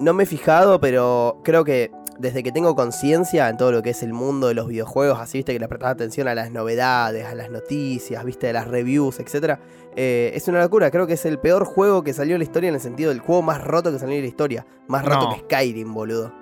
[0.00, 3.90] No me he fijado, pero creo que desde que tengo conciencia en todo lo que
[3.90, 7.24] es el mundo de los videojuegos, así viste que le prestás atención a las novedades,
[7.24, 9.58] a las noticias, viste, a las reviews, etc.
[9.96, 12.74] es una locura, creo que es el peor juego que salió en la historia en
[12.74, 14.66] el sentido del juego más roto que salió en la historia.
[14.88, 16.32] Más roto que Skyrim, boludo.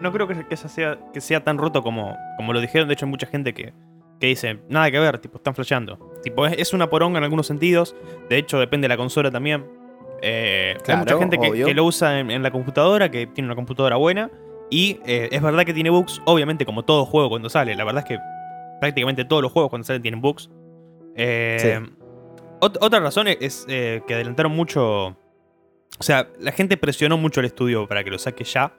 [0.00, 2.88] No creo que, sea, que sea tan roto como, como lo dijeron.
[2.88, 3.72] De hecho, hay mucha gente que,
[4.18, 6.12] que dice, nada que ver, tipo, están flasheando.
[6.24, 7.94] Tipo, es, es una poronga en algunos sentidos.
[8.28, 9.64] De hecho, depende de la consola también.
[10.22, 13.56] Eh, hay Claro, mucha gente que, lo usa en, en la computadora, que tiene una
[13.56, 14.30] computadora buena.
[14.70, 17.74] Y eh, es verdad que tiene bugs, obviamente, como todo juego cuando sale.
[17.76, 18.18] La verdad es que
[18.80, 20.50] prácticamente todos los juegos cuando salen tienen bugs.
[21.14, 21.92] Eh, Sí.
[22.60, 25.06] ot- otra razón es, que adelantaron mucho.
[25.98, 28.72] O sea, la gente presionó mucho el estudio para que lo saque ya.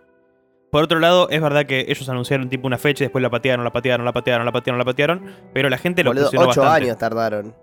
[0.71, 3.63] Por otro lado, es verdad que ellos anunciaron tipo una fecha, y después la patearon,
[3.63, 5.25] la patearon, la patearon, la patearon, la patearon.
[5.53, 6.85] Pero la gente lo Boludo, presionó ocho bastante.
[6.85, 7.55] años tardaron.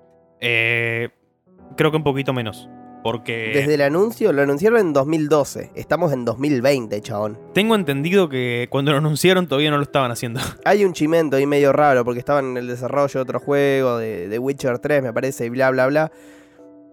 [1.76, 2.68] Creo que un poquito menos.
[3.04, 5.72] Porque Desde el anuncio, lo anunciaron en 2012.
[5.74, 7.38] Estamos en 2020, chabón.
[7.52, 10.40] tengo entendido que cuando lo anunciaron todavía no lo estaban haciendo.
[10.64, 14.28] Hay un chimento ahí medio raro porque estaban en el desarrollo de otro juego, de,
[14.28, 16.12] de Witcher 3, me parece, y bla, bla, bla.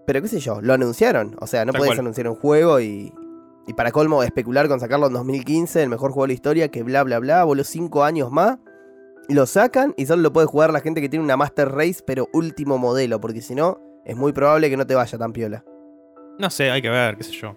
[0.06, 1.34] Pero qué sé yo, lo anunciaron.
[1.40, 2.00] O sea, no Tal puedes cual.
[2.00, 3.10] anunciar un juego y,
[3.66, 6.82] y para colmo especular con sacarlo en 2015, el mejor juego de la historia, que
[6.82, 8.58] bla, bla, bla, voló 5 años más.
[9.30, 12.28] Lo sacan y solo lo puede jugar la gente que tiene una Master Race, pero
[12.34, 15.64] último modelo, porque si no, es muy probable que no te vaya tan piola.
[16.38, 17.56] No sé, hay que ver, qué sé yo.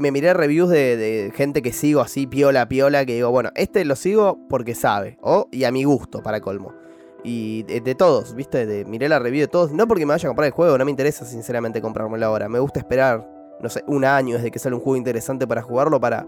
[0.00, 3.96] me miré reviews de, gente que sigo así, piola, piola, que digo, bueno, este lo
[3.96, 6.74] sigo porque sabe, o y a mi gusto, para colmo.
[7.22, 8.66] Y de, de todos, ¿viste?
[8.66, 10.84] De, miré la review de todos, no porque me vaya a comprar el juego, no
[10.84, 12.48] me interesa sinceramente comprármelo ahora.
[12.48, 13.26] Me gusta esperar,
[13.60, 16.26] no sé, un año desde que sale un juego interesante para jugarlo, para,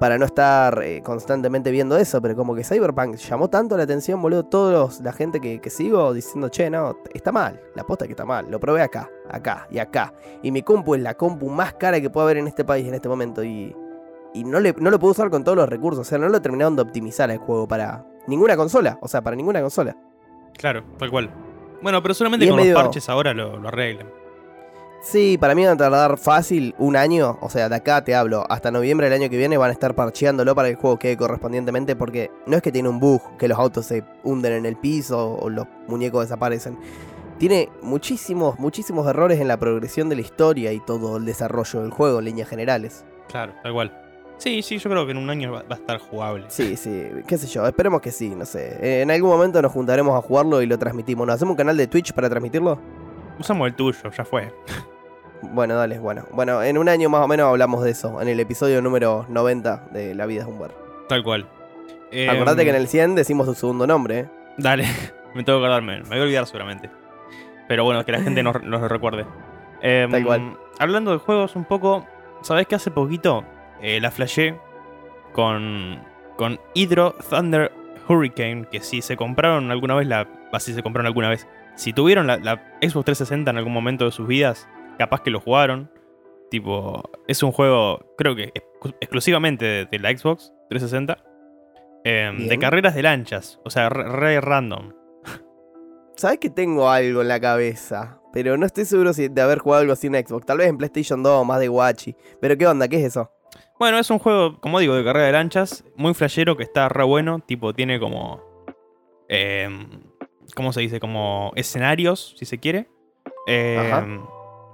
[0.00, 2.20] para no estar eh, constantemente viendo eso.
[2.20, 6.12] Pero como que Cyberpunk llamó tanto la atención, boludo, todos la gente que, que sigo
[6.14, 9.78] diciendo, che, no, está mal, la posta que está mal, lo probé acá, acá y
[9.78, 10.12] acá.
[10.42, 12.94] Y mi compu es la compu más cara que puede haber en este país en
[12.94, 13.44] este momento.
[13.44, 13.76] Y,
[14.34, 16.00] y no, le, no lo puedo usar con todos los recursos.
[16.00, 18.98] O sea, no lo terminaron de optimizar el juego para ninguna consola.
[19.02, 19.94] O sea, para ninguna consola.
[20.56, 21.30] Claro, tal cual.
[21.82, 24.06] Bueno, pero solamente con medio- los parches ahora lo, lo arreglan.
[25.02, 27.38] Sí, para mí van a tardar fácil un año.
[27.40, 28.44] O sea, de acá te hablo.
[28.50, 31.16] Hasta noviembre del año que viene van a estar parcheándolo para que el juego quede
[31.16, 31.96] correspondientemente.
[31.96, 35.36] Porque no es que tiene un bug, que los autos se hunden en el piso
[35.36, 36.78] o los muñecos desaparecen.
[37.38, 41.90] Tiene muchísimos, muchísimos errores en la progresión de la historia y todo el desarrollo del
[41.90, 43.06] juego en líneas generales.
[43.28, 43.96] Claro, tal cual.
[44.36, 46.46] Sí, sí, yo creo que en un año va, a estar jugable.
[46.48, 48.76] Sí, sí, qué sé yo, esperemos que sí, no sé.
[48.80, 51.26] Eh, en algún momento nos juntaremos a jugarlo y lo transmitimos.
[51.26, 52.78] ¿Nos hacemos un canal de Twitch para transmitirlo?
[53.40, 54.52] Usamos el tuyo, ya fue.
[55.40, 56.26] Bueno, dale, bueno.
[56.30, 59.88] Bueno, en un año más o menos hablamos de eso, en el episodio número 90
[59.92, 60.72] de La vida es un bar.
[61.08, 61.46] Tal cual.
[62.12, 64.28] Eh, Acordate que en el 100 decimos tu segundo nombre, ¿eh?
[64.58, 64.84] Dale,
[65.34, 66.02] me tengo que acordarme.
[66.02, 66.90] Me voy a olvidar seguramente.
[67.66, 69.24] Pero bueno, que la gente nos, nos lo recuerde.
[69.80, 70.58] Em, Tal cual.
[70.78, 72.04] Hablando de juegos un poco,
[72.42, 73.44] ¿sabés que hace poquito
[73.80, 74.58] eh, la flashé
[75.32, 76.02] con,
[76.36, 77.72] con Hydro Thunder
[78.06, 78.66] Hurricane?
[78.70, 80.28] Que si se compraron alguna vez la...
[80.52, 81.46] Así se compraron alguna vez.
[81.76, 85.40] Si tuvieron la, la Xbox 360 en algún momento de sus vidas, capaz que lo
[85.40, 85.90] jugaron.
[86.50, 91.22] Tipo, es un juego, creo que exclu- exclusivamente de, de la Xbox 360.
[92.04, 93.60] em, de carreras de lanchas.
[93.64, 94.92] O sea, re, re random.
[96.16, 99.80] Sabes que tengo algo en la cabeza, pero no estoy seguro si de haber jugado
[99.82, 100.44] algo así en Xbox.
[100.44, 102.14] Tal vez en PlayStation 2, más de Guachi.
[102.40, 102.88] Pero ¿qué onda?
[102.88, 103.30] ¿Qué es eso?
[103.78, 105.84] Bueno, es un juego, como digo, de carrera de lanchas.
[105.96, 107.38] Muy flashero, que está re bueno.
[107.46, 108.42] Tipo, tiene como.
[109.28, 110.02] em,
[110.54, 111.00] ¿Cómo se dice?
[111.00, 112.88] Como escenarios, si se quiere.
[113.46, 114.06] Ajá.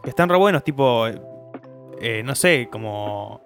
[0.02, 1.06] que están re buenos, tipo.
[2.00, 3.40] eh, no sé, como.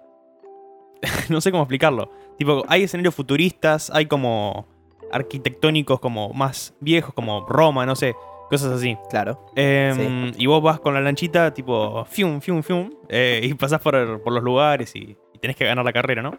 [1.29, 2.11] no sé cómo explicarlo.
[2.37, 4.67] Tipo, hay escenarios futuristas, hay como.
[5.11, 8.15] arquitectónicos, como más viejos, como Roma, no sé.
[8.49, 8.97] Cosas así.
[9.09, 9.45] Claro.
[9.55, 14.21] Em, Y vos vas con la lanchita, tipo, fium, fium, fium, eh, y pasás por,
[14.21, 16.37] por los lugares y, y tenés que ganar la carrera, ¿no?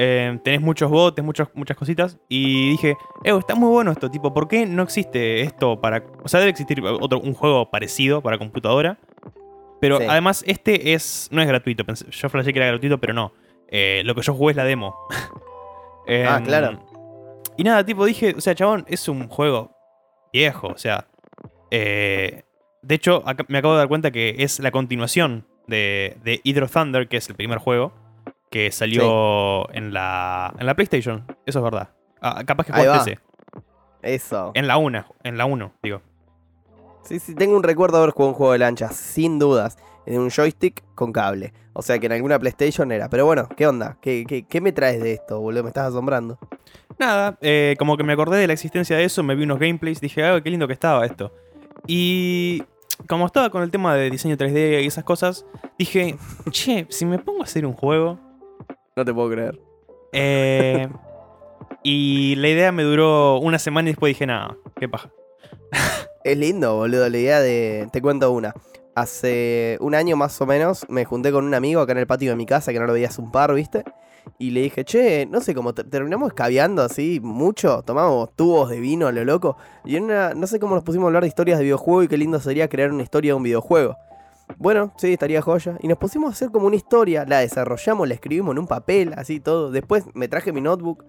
[0.00, 2.18] Em, tenés muchos botes, muchas cositas.
[2.28, 2.90] Y dije,
[3.24, 6.04] eh, está muy bueno esto, tipo, ¿por qué no existe esto para.
[6.22, 8.96] O sea, debe existir otro, un juego parecido para computadora.
[9.80, 10.04] Pero Sí.
[10.08, 11.28] además, este es.
[11.32, 11.84] no es gratuito.
[11.84, 13.32] pensé- yo flashé que era gratuito, pero no.
[13.68, 14.94] Eh, lo que yo jugué es la demo.
[16.10, 16.80] Ah, Em, claro.
[17.58, 19.72] Y nada, tipo, dije, o sea, chabón, es un juego
[20.32, 21.06] viejo, o sea.
[21.70, 22.44] eh,
[22.80, 26.66] de hecho, acá- me acabo de dar cuenta que es la continuación de, de Hydro
[26.68, 27.92] Thunder, que es el primer juego
[28.50, 31.24] que salió en, la, en la PlayStation.
[31.46, 31.90] Eso es verdad.
[32.20, 33.20] Ah, capaz que jugaste ese.
[34.02, 34.52] Eso.
[34.54, 36.02] En la 1, en la 1, digo.
[37.02, 39.78] Sí, sí, tengo un recuerdo de haber jugado un juego de lanchas, sin dudas.
[40.06, 41.52] En un joystick con cable.
[41.74, 43.10] O sea que en alguna PlayStation era.
[43.10, 43.98] Pero bueno, ¿qué onda?
[44.00, 45.62] ¿Qué, qué, qué me traes de esto, boludo?
[45.64, 46.38] Me estás asombrando.
[46.98, 50.00] Nada, eh, como que me acordé de la existencia de eso, me vi unos gameplays,
[50.00, 51.32] dije, ah, qué lindo que estaba esto.
[51.86, 52.64] Y
[53.06, 55.46] como estaba con el tema de diseño 3D y esas cosas,
[55.78, 56.16] dije,
[56.50, 58.18] che, si me pongo a hacer un juego,
[58.98, 59.60] No te puedo creer.
[60.10, 60.88] Eh,
[61.84, 65.12] y la idea me duró una semana y después dije, nada, qué paja.
[66.24, 67.86] Es lindo, boludo, la idea de...
[67.92, 68.52] Te cuento una.
[68.96, 72.30] Hace un año más o menos me junté con un amigo acá en el patio
[72.30, 73.84] de mi casa, que no lo veía hace un par, ¿viste?
[74.36, 78.80] Y le dije, che, no sé, como te- terminamos escabeando así mucho, tomamos tubos de
[78.80, 79.56] vino a lo loco.
[79.84, 82.08] Y en una, no sé cómo nos pusimos a hablar de historias de videojuego y
[82.08, 83.96] qué lindo sería crear una historia de un videojuego.
[84.56, 85.76] Bueno, sí, estaría joya.
[85.80, 89.12] Y nos pusimos a hacer como una historia, la desarrollamos, la escribimos en un papel,
[89.16, 89.70] así todo.
[89.70, 91.04] Después me traje mi notebook,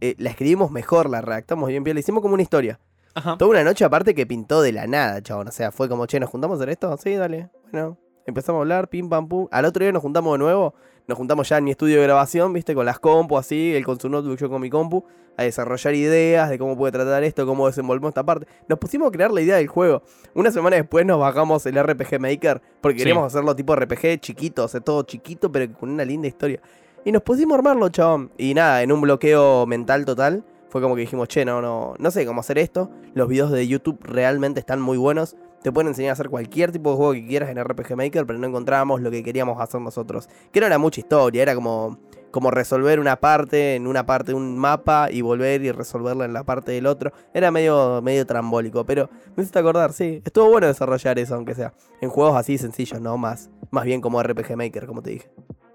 [0.00, 2.80] eh, la escribimos mejor, la redactamos bien, bien, la hicimos como una historia.
[3.14, 3.36] Ajá.
[3.38, 5.48] Toda una noche aparte que pintó de la nada, chabón.
[5.48, 6.96] O sea, fue como, che, ¿nos juntamos a hacer esto?
[6.96, 7.50] Sí, dale.
[7.70, 9.48] Bueno, empezamos a hablar, pim, pam, pum.
[9.50, 10.74] Al otro día nos juntamos de nuevo.
[11.10, 13.98] Nos juntamos ya en mi estudio de grabación, viste, con las compu así, él con
[13.98, 15.04] su notebook, yo con mi compu,
[15.36, 18.46] a desarrollar ideas de cómo puede tratar esto, cómo desenvolvemos esta parte.
[18.68, 20.02] Nos pusimos a crear la idea del juego.
[20.34, 23.04] Una semana después nos bajamos el RPG Maker, porque Sí.
[23.04, 26.60] queríamos hacerlo tipo RPG chiquito, o sea, todo chiquito, pero con una linda historia.
[27.04, 28.30] Y nos pusimos a armarlo, chabón.
[28.38, 32.10] Y nada, en un bloqueo mental total, fue como que dijimos, che, no, no, no
[32.12, 32.88] sé cómo hacer esto.
[33.14, 35.34] Los videos de YouTube realmente están muy buenos.
[35.62, 38.38] Te pueden enseñar a hacer cualquier tipo de juego que quieras en RPG Maker, pero
[38.38, 40.28] no encontrábamos lo que queríamos hacer nosotros.
[40.52, 41.98] Que no era mucha historia, era como,
[42.30, 46.32] como resolver una parte en una parte de un mapa y volver y resolverla en
[46.32, 47.12] la parte del otro.
[47.34, 50.22] Era medio, medio trambólico, pero me acordar, sí.
[50.24, 51.74] Estuvo bueno desarrollar eso, aunque sea.
[52.00, 53.50] En juegos así sencillos, no más.
[53.70, 55.30] Más bien como RPG Maker, como te dije.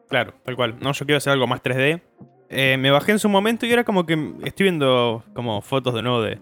[0.10, 0.78] Claro, tal cual.
[0.82, 2.02] No, yo quiero hacer algo más 3D.
[2.50, 6.02] Eh, me bajé en su momento y era como que estoy viendo como fotos de
[6.04, 6.40] nuevo de,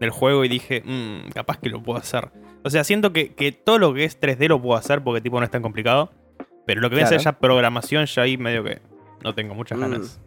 [0.00, 2.30] del juego y dije, "Mm, capaz que lo puedo hacer.
[2.64, 5.38] O sea, siento que, que todo lo que es 3D lo puedo hacer porque tipo
[5.38, 6.10] no es tan complicado.
[6.66, 7.36] Pero lo que viene a ser Claro.
[7.36, 8.80] ya programación, ya ahí medio que
[9.22, 9.80] no tengo muchas Mm.
[9.80, 10.20] ganas.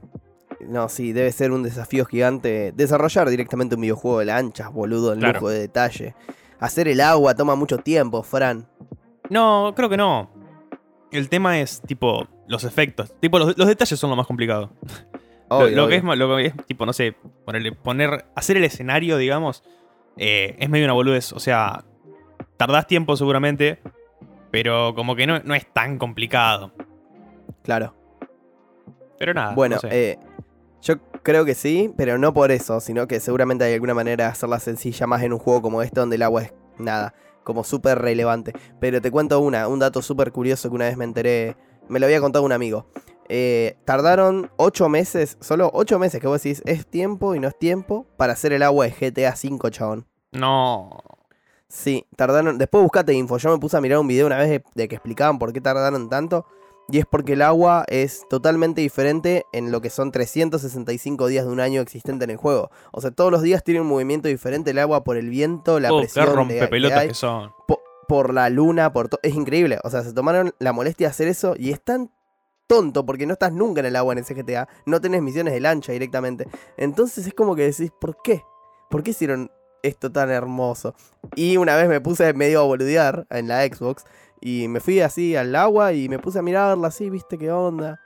[0.68, 5.20] No, sí, debe ser un desafío gigante desarrollar directamente un videojuego de lanchas, boludo, en
[5.20, 5.40] Claro.
[5.40, 6.16] lujo de detalle.
[6.60, 8.68] Hacer el agua toma mucho tiempo, Fran.
[9.30, 10.30] No, creo que no.
[11.12, 13.14] El tema es tipo los efectos.
[13.20, 14.72] Tipo, los, los detalles son lo más complicado.
[15.50, 15.90] Lo- Obvio, lo, obvio.
[15.90, 19.64] que es, lo que es, tipo, no sé, ponerle, poner, hacer el escenario, digamos,
[20.18, 21.34] eh, es medio una boludez.
[21.34, 21.84] O sea,
[22.58, 23.80] tardás tiempo seguramente,
[24.52, 26.72] pero como que no, no es tan complicado.
[27.64, 27.96] Claro.
[29.18, 29.54] Pero nada.
[29.56, 30.12] bueno, no sé.
[30.12, 30.20] eh,
[30.82, 34.32] yo creo que sí, pero no por eso, sino que seguramente hay alguna manera de
[34.32, 38.00] hacerla sencilla más en un juego como este donde el agua es nada, como súper
[38.00, 38.54] relevante.
[38.80, 41.58] Pero te cuento una, un dato súper curioso que una vez me enteré,
[41.90, 42.88] me lo había contado un amigo.
[43.30, 47.58] Eh, tardaron 8 meses, solo 8 meses que vos decís, es tiempo y no es
[47.58, 50.06] tiempo, para hacer el agua de GTA V, chabón.
[50.32, 50.90] no.
[51.72, 52.58] Sí, tardaron.
[52.58, 53.38] Después buscate info.
[53.38, 55.62] Yo me puse a mirar un video una vez de, de que explicaban por qué
[55.62, 56.48] tardaron tanto.
[56.92, 61.52] Y es porque el agua es totalmente diferente en lo que son 365 días de
[61.52, 62.72] un año existente en el juego.
[62.92, 65.94] O sea, todos los días tiene un movimiento diferente el agua por el viento, la
[65.94, 66.58] Oh, presión de-
[66.90, 67.52] que hay, que son.
[67.68, 69.20] po- por la luna, por todo.
[69.22, 69.78] Es increíble.
[69.84, 72.10] O sea, se tomaron la molestia de hacer eso y es tan
[72.70, 74.70] tonto porque no estás nunca en el agua en ese GTA.
[74.86, 76.48] No tenés misiones de lancha directamente.
[76.78, 78.44] Entonces es como que decís, ¿por qué?
[78.90, 79.52] ¿Por qué hicieron
[79.82, 80.94] esto tan hermoso?
[81.36, 84.06] Y una vez me puse medio a boludear en la Xbox
[84.40, 88.00] Y me fui así al agua y me puse a mirarla así, viste qué onda.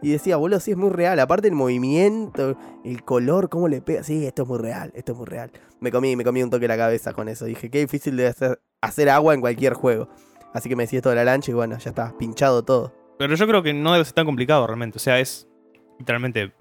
[0.00, 1.18] Y decía, boludo, sí, es muy real.
[1.18, 4.04] Aparte el movimiento, el color, cómo le pega.
[4.04, 5.50] Sí, esto es muy real, esto es muy real.
[5.80, 7.46] Me comí, me comí un toque la cabeza con eso.
[7.46, 10.08] Dije, qué difícil de hacer, hacer agua en cualquier juego.
[10.52, 13.03] Así que me decía esto de la lancha y bueno, ya está, pinchado todo.
[13.18, 14.98] Pero yo creo que no debe ser tan complicado realmente.
[14.98, 15.48] O sea, es
[15.98, 16.52] literalmente.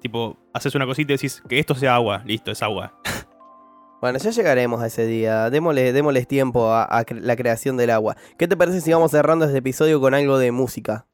[0.00, 2.22] Tipo, haces una cosita y decís que esto sea agua.
[2.24, 2.94] Listo, es agua.
[3.98, 5.48] Bueno, ya llegaremos a ese día.
[5.48, 8.14] Démosle, démosles tiempo a, la creación del agua.
[8.38, 11.06] ¿Qué te parece si vamos cerrando este episodio con algo de música?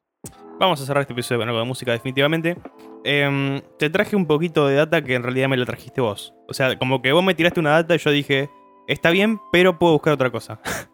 [0.59, 2.59] Vamos a cerrar este episodio con algo de música, definitivamente.
[3.05, 6.35] Em, te traje un poquito de data que en realidad me la trajiste vos.
[6.49, 8.51] O sea, como que vos me tiraste una data y yo dije,
[8.89, 10.61] está bien, pero puedo buscar otra cosa.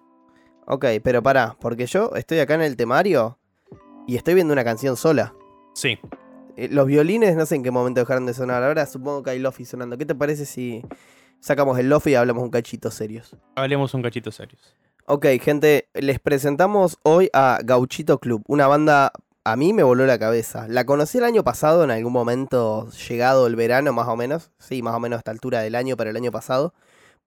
[0.71, 3.39] Ok, pero pará, porque yo estoy acá en el temario
[4.09, 5.34] y estoy viendo una canción sola.
[5.74, 5.98] sí,
[6.56, 8.64] Eh, Los violines no sé en qué momento dejaron de sonar.
[8.64, 9.96] Ahora supongo que hay lofi sonando.
[9.96, 10.82] ¿Qué te parece si
[11.38, 13.36] sacamos el lofi y hablamos un cachito serios?
[13.54, 14.74] hablemos un cachito serios.
[15.06, 19.12] Ok, gente, les presentamos hoy a Gauchito Club, una banda
[19.44, 20.66] a mí me voló la cabeza.
[20.68, 24.50] La conocí el año pasado, en algún momento llegado el verano, más o menos.
[24.59, 26.74] Sí, más o menos a esta altura del año, para el año pasado.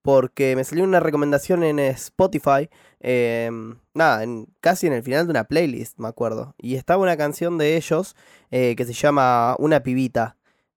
[0.02, 2.68] Porque me salió una recomendación en Spotify.
[3.00, 3.50] eh,
[3.94, 4.24] nada,
[4.60, 6.54] casi en el final de una playlist, me acuerdo.
[6.58, 8.16] Y estaba una canción de ellos
[8.50, 10.36] eh, que se llama Una pibita.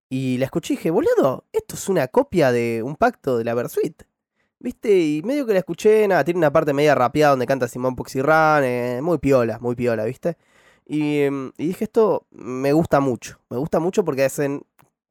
[0.10, 3.54] Y la escuché y dije, boludo, esto es una copia de un pacto de la
[3.56, 4.04] Versuit.
[4.60, 4.98] ¿Viste?
[5.00, 8.64] Y medio que la escuché, nada, tiene una parte media rapeada donde canta Simón Puxirran,
[8.64, 10.38] eh, muy piola, muy piola, ¿viste?
[10.86, 14.64] Y, em, y dije, esto me gusta mucho, me gusta mucho porque hacen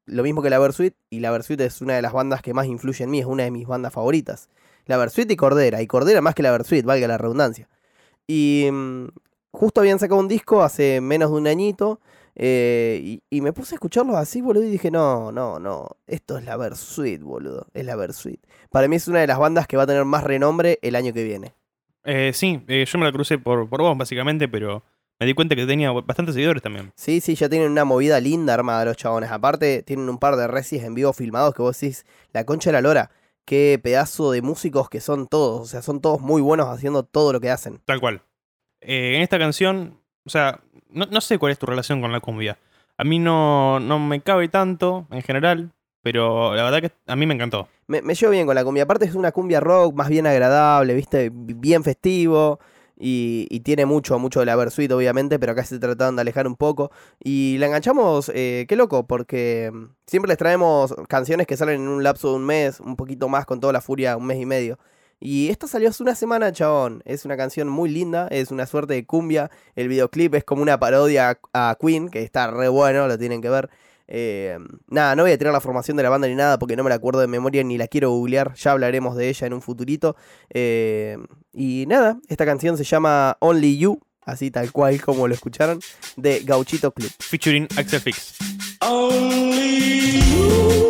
[0.05, 2.67] lo mismo que la Versuit, y la Versuit es una de las bandas que más
[2.67, 4.49] influye en mí, es una de mis bandas favoritas.
[4.85, 7.67] La Versuit y Cordera, y Cordera más que la Versuit, valga la redundancia.
[8.27, 9.09] Y em,
[9.51, 11.99] justo habían sacado un disco hace menos de un añito,
[12.35, 16.37] eh, y, y me puse a escucharlos así, boludo, y dije, no, no, no, esto
[16.37, 18.39] es la Versuit, boludo, es la Versuit.
[18.69, 21.13] Para mí es una de las bandas que va a tener más renombre el año
[21.13, 21.53] que viene.
[22.03, 24.83] Eh, sí, eh, yo me la crucé por, por vos, básicamente, pero
[25.19, 26.91] me di cuenta que tenía bastantes seguidores también.
[26.95, 29.31] Sí, sí, ya tienen una movida linda armada los chabones.
[29.31, 32.73] Aparte, tienen un par de recis en vivo filmados que vos decís, la concha de
[32.73, 33.11] la lora.
[33.45, 35.61] Qué pedazo de músicos que son todos.
[35.61, 37.79] O sea, son todos muy buenos haciendo todo lo que hacen.
[37.85, 38.23] Tal cual.
[38.81, 40.59] Eh, en esta canción, o sea,
[40.89, 42.57] no, no sé cuál es tu relación con la cumbia.
[42.97, 47.25] A mí no, no me cabe tanto en general, pero la verdad que a mí
[47.25, 47.67] me encantó.
[47.87, 48.83] Me, me llevo bien con la cumbia.
[48.83, 51.29] Aparte es una cumbia rock más bien agradable, ¿viste?
[51.31, 52.59] Bien festivo.
[52.97, 56.55] Y, tiene mucho, mucho de la Versuit, obviamente, pero acá se trataron de alejar un
[56.55, 56.91] poco.
[57.23, 61.87] Y la enganchamos, eh, qué loco, porque mm, siempre les traemos canciones que salen en
[61.87, 64.45] un lapso de un mes, un poquito más con toda la furia, un mes y
[64.45, 64.79] medio.
[65.19, 67.01] Y esta salió hace una semana, chabón.
[67.05, 69.49] Es una canción muy linda, es una suerte de cumbia.
[69.75, 73.49] El videoclip es como una parodia a Queen, que está re bueno, lo tienen que
[73.49, 73.69] ver.
[74.07, 76.83] Eh, nada, no voy a tirar la formación de la banda ni nada porque no
[76.83, 78.53] me la acuerdo de memoria ni la quiero googlear.
[78.55, 80.15] Ya hablaremos de ella en un futurito.
[80.49, 81.17] Eh,
[81.53, 85.79] y nada, esta canción se llama Only You, así tal cual como lo escucharon,
[86.17, 87.11] de Gauchito Club.
[87.19, 88.35] Featuring Axel Fix.
[88.81, 90.84] Yo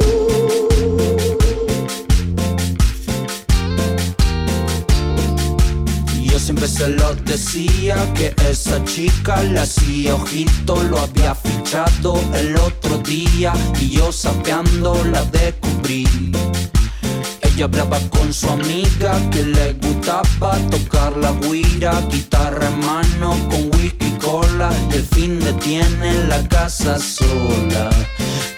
[6.46, 13.00] siempre se lo decía que esa chica la hacía ojito, lo había fichado el otro
[13.00, 16.08] día y yo sapeando la descubrí.
[17.42, 23.80] Ella hablaba con su amiga que le gustaba tocar la guira, guitarra en mano con
[23.80, 24.70] whisky cola.
[24.92, 27.90] Y el fin de tiene la casa sola.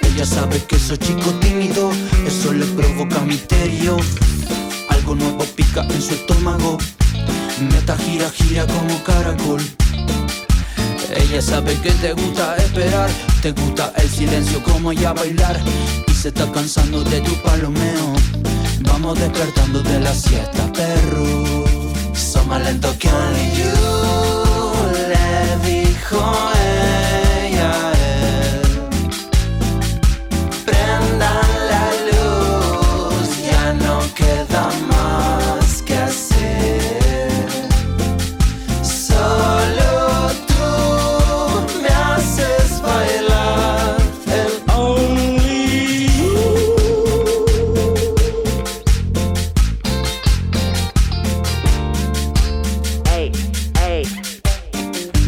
[0.01, 1.91] Ella sabe que soy chico tímido,
[2.25, 3.95] eso le provoca misterio.
[4.89, 6.77] Algo nuevo pica en su estómago.
[7.60, 9.62] Meta gira, gira como caracol.
[11.10, 13.10] Ella sabe que te gusta esperar,
[13.41, 15.60] te gusta el silencio como ella bailar
[16.08, 18.14] y se está cansando de tu palomeo.
[18.82, 21.66] Vamos despertando de la siesta, perro.
[22.14, 23.72] Son más lento que only you,
[25.10, 26.76] le dijo ella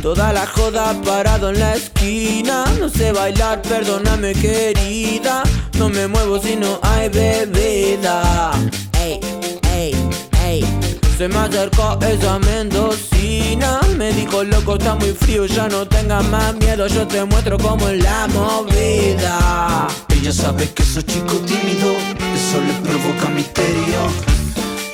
[0.10, 2.66] Toda la joda parado en la esquina.
[2.80, 5.44] No sé bailar, perdóname querida.
[5.78, 8.52] No me muevo si no hay bebida.
[9.00, 9.20] Ey,
[9.72, 9.94] ey,
[10.44, 10.66] ey.
[11.16, 13.82] Se me acercó esa mendocina.
[13.98, 16.88] Me dijo loco está muy frío Ya no tengas más miedo.
[16.88, 21.92] Yo te muestro cómo es la movida Ella sabe que soy chico tímido
[22.34, 24.00] Eso le provoca misterio.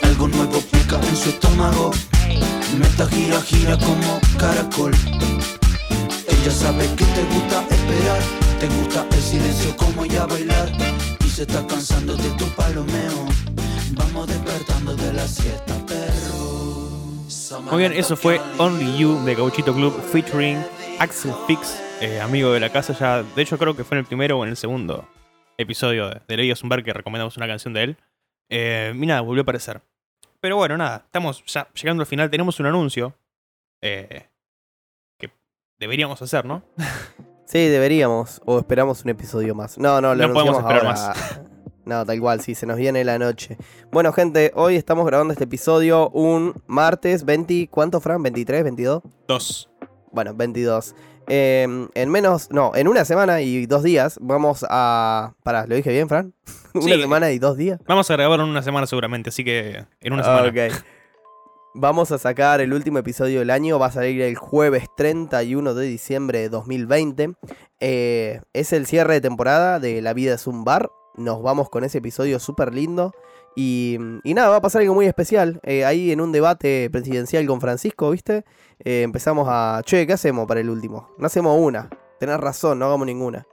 [0.03, 1.91] Algo nuevo en su estómago.
[2.77, 4.93] Meta gira, gira como caracol.
[6.27, 8.21] Ella sabe que te gusta esperar,
[8.59, 10.71] te gusta el silencio como ya bailar.
[11.25, 13.25] Y se está cansando de tu palomeo.
[13.91, 17.71] Vamos despertando de la siesta, perro.
[17.71, 20.63] Muy bien, eso fue Only You de Gauchito Club featuring
[20.99, 23.23] Axel Fix, eh, amigo de la casa ya.
[23.23, 25.07] De hecho, creo que fue en el primero o en el segundo
[25.57, 27.97] episodio de, de Ley Zumbar que recomendamos una canción de él.
[28.49, 29.81] Eh, y nada, volvió a aparecer.
[30.39, 32.29] Pero bueno, nada, estamos ya llegando al final.
[32.29, 33.13] Tenemos un anuncio
[33.81, 34.27] eh,
[35.17, 35.31] que
[35.79, 36.63] deberíamos hacer, ¿no?
[37.47, 38.41] Sí, deberíamos.
[38.45, 39.77] O esperamos un episodio más.
[39.77, 41.13] No, no, lo No podemos esperar ahora.
[41.85, 43.57] No, tal cual, sí, se nos viene la noche.
[43.91, 47.67] Bueno, gente, hoy estamos grabando este episodio un martes 20.
[47.69, 48.23] ¿Cuánto, Fran?
[48.23, 48.75] ¿23?
[48.75, 49.03] ¿22?
[49.27, 49.69] Dos.
[50.15, 50.95] Bueno, 22.
[51.27, 55.33] Eh, en menos, no, en una semana y dos días vamos a...
[55.43, 56.33] Pará, ¿lo dije bien, Fran?
[56.73, 57.01] una Sí.
[57.01, 57.79] semana y dos días.
[57.85, 60.47] Vamos a grabar en una semana seguramente, así que en una semana.
[60.49, 60.73] Ok.
[61.77, 63.77] Vamos a sacar el último episodio del año.
[63.77, 67.33] Va a salir el jueves 31 de diciembre de 2020.
[67.81, 70.89] Eh, es el cierre de temporada de La vida es un bar.
[71.17, 73.13] Nos vamos con ese episodio súper lindo.
[73.55, 75.61] Y, nada, va a pasar algo muy especial.
[75.63, 78.43] Eh, ahí en un debate presidencial con Francisco, ¿viste?
[78.79, 79.81] Eh, empezamos a.
[79.85, 81.09] Che, ¿qué hacemos para el último?
[81.17, 81.89] No hacemos una.
[82.19, 83.47] Tenés razón, no hagamos ninguna.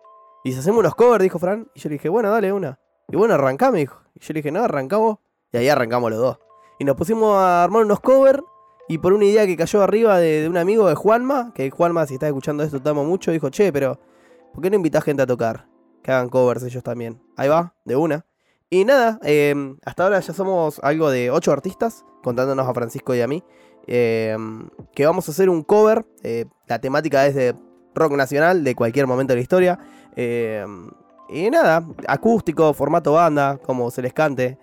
[0.44, 1.68] Y si hacemos unos covers, dijo Fran.
[1.74, 2.80] Y yo le dije, bueno, dale una.
[3.08, 4.00] Y bueno, arrancame, dijo.
[4.14, 5.18] Y yo le dije, no, arrancamos.
[5.52, 6.38] Y ahí arrancamos los dos.
[6.80, 8.42] Y nos pusimos a armar unos covers.
[8.88, 12.04] Y por una idea que cayó arriba de, de un amigo de Juanma, que Juanma,
[12.06, 14.00] si estás escuchando esto, te amo mucho, dijo, che, pero
[14.52, 15.68] ¿por qué no invitas gente a tocar?
[16.02, 17.22] Que hagan covers ellos también.
[17.36, 18.26] Ahí va, de una.
[18.72, 19.54] Y nada, eh,
[19.84, 23.44] hasta ahora ya somos algo de ocho artistas, contándonos a Francisco y a mí,
[23.86, 24.34] eh,
[24.94, 26.06] que vamos a hacer un cover.
[26.22, 27.54] eh, la temática es de
[27.94, 29.78] rock nacional, de cualquier momento de la historia.
[30.16, 30.64] eh,
[31.28, 34.58] y nada, acústico, formato banda, como se les cante.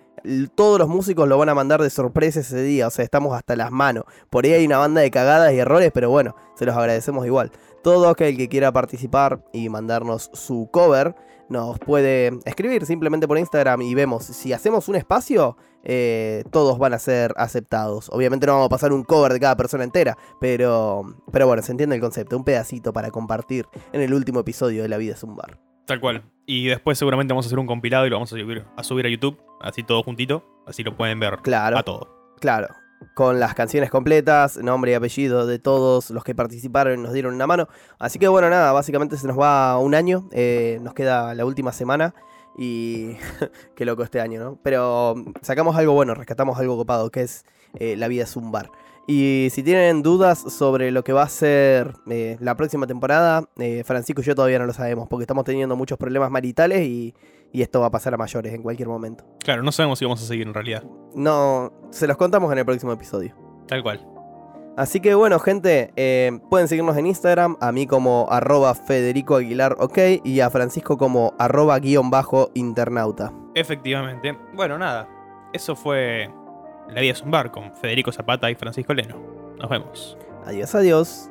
[0.56, 3.54] Todos los músicos lo van a mandar de sorpresa ese día, o sea, estamos hasta
[3.54, 4.06] las manos.
[4.28, 7.52] Por ahí hay una banda de cagadas y errores, pero bueno, se los agradecemos igual.
[7.84, 11.14] Todo aquel que quiera participar y mandarnos su cover,
[11.50, 16.94] nos puede escribir simplemente por Instagram y vemos si hacemos un espacio, eh, todos van
[16.94, 18.08] a ser aceptados.
[18.12, 21.72] Obviamente no vamos a pasar un cover de cada persona entera, pero, pero bueno, se
[21.72, 25.22] entiende el concepto, un pedacito para compartir en el último episodio de La vida es
[25.22, 25.58] un bar.
[25.86, 26.22] Tal cual.
[26.46, 29.06] Y después seguramente vamos a hacer un compilado y lo vamos a subir a, subir
[29.06, 31.78] a YouTube, así todo juntito, así lo pueden ver Claro.
[31.78, 32.34] a todo.
[32.40, 32.68] Claro,
[33.14, 37.34] con las canciones completas, nombre y apellido de todos los que participaron y nos dieron
[37.34, 37.68] una mano.
[37.98, 41.72] Así que bueno, nada, básicamente se nos va un año, eh, nos queda la última
[41.72, 42.14] semana
[42.56, 43.16] y
[43.74, 44.58] qué loco este año, ¿no?
[44.62, 47.44] Pero sacamos algo bueno, rescatamos algo copado, que es
[47.74, 48.70] eh, La vida es un bar.
[49.06, 53.48] Y si tienen dudas sobre lo que va a ser eh, la próxima temporada,
[53.84, 57.14] Francisco y yo todavía no lo sabemos, porque estamos teniendo muchos problemas maritales y,
[57.52, 59.24] y esto va a pasar a mayores en cualquier momento.
[59.40, 60.84] Claro, no sabemos si vamos a seguir en realidad.
[61.14, 63.34] No, se los contamos en el próximo episodio.
[63.66, 64.06] Tal cual.
[64.76, 69.76] Así que bueno, gente, eh, pueden seguirnos en Instagram, a mí como arroba Federico Aguilar
[69.78, 73.32] OK y a Francisco como arroba guion bajo internauta.
[73.54, 74.38] Efectivamente.
[74.54, 75.08] Bueno, nada.
[75.52, 76.30] Eso fue
[76.88, 79.16] La vida es un bar con Federico Zapata y Francisco Leno.
[79.58, 80.16] Nos vemos.
[80.46, 81.30] Adiós, adiós.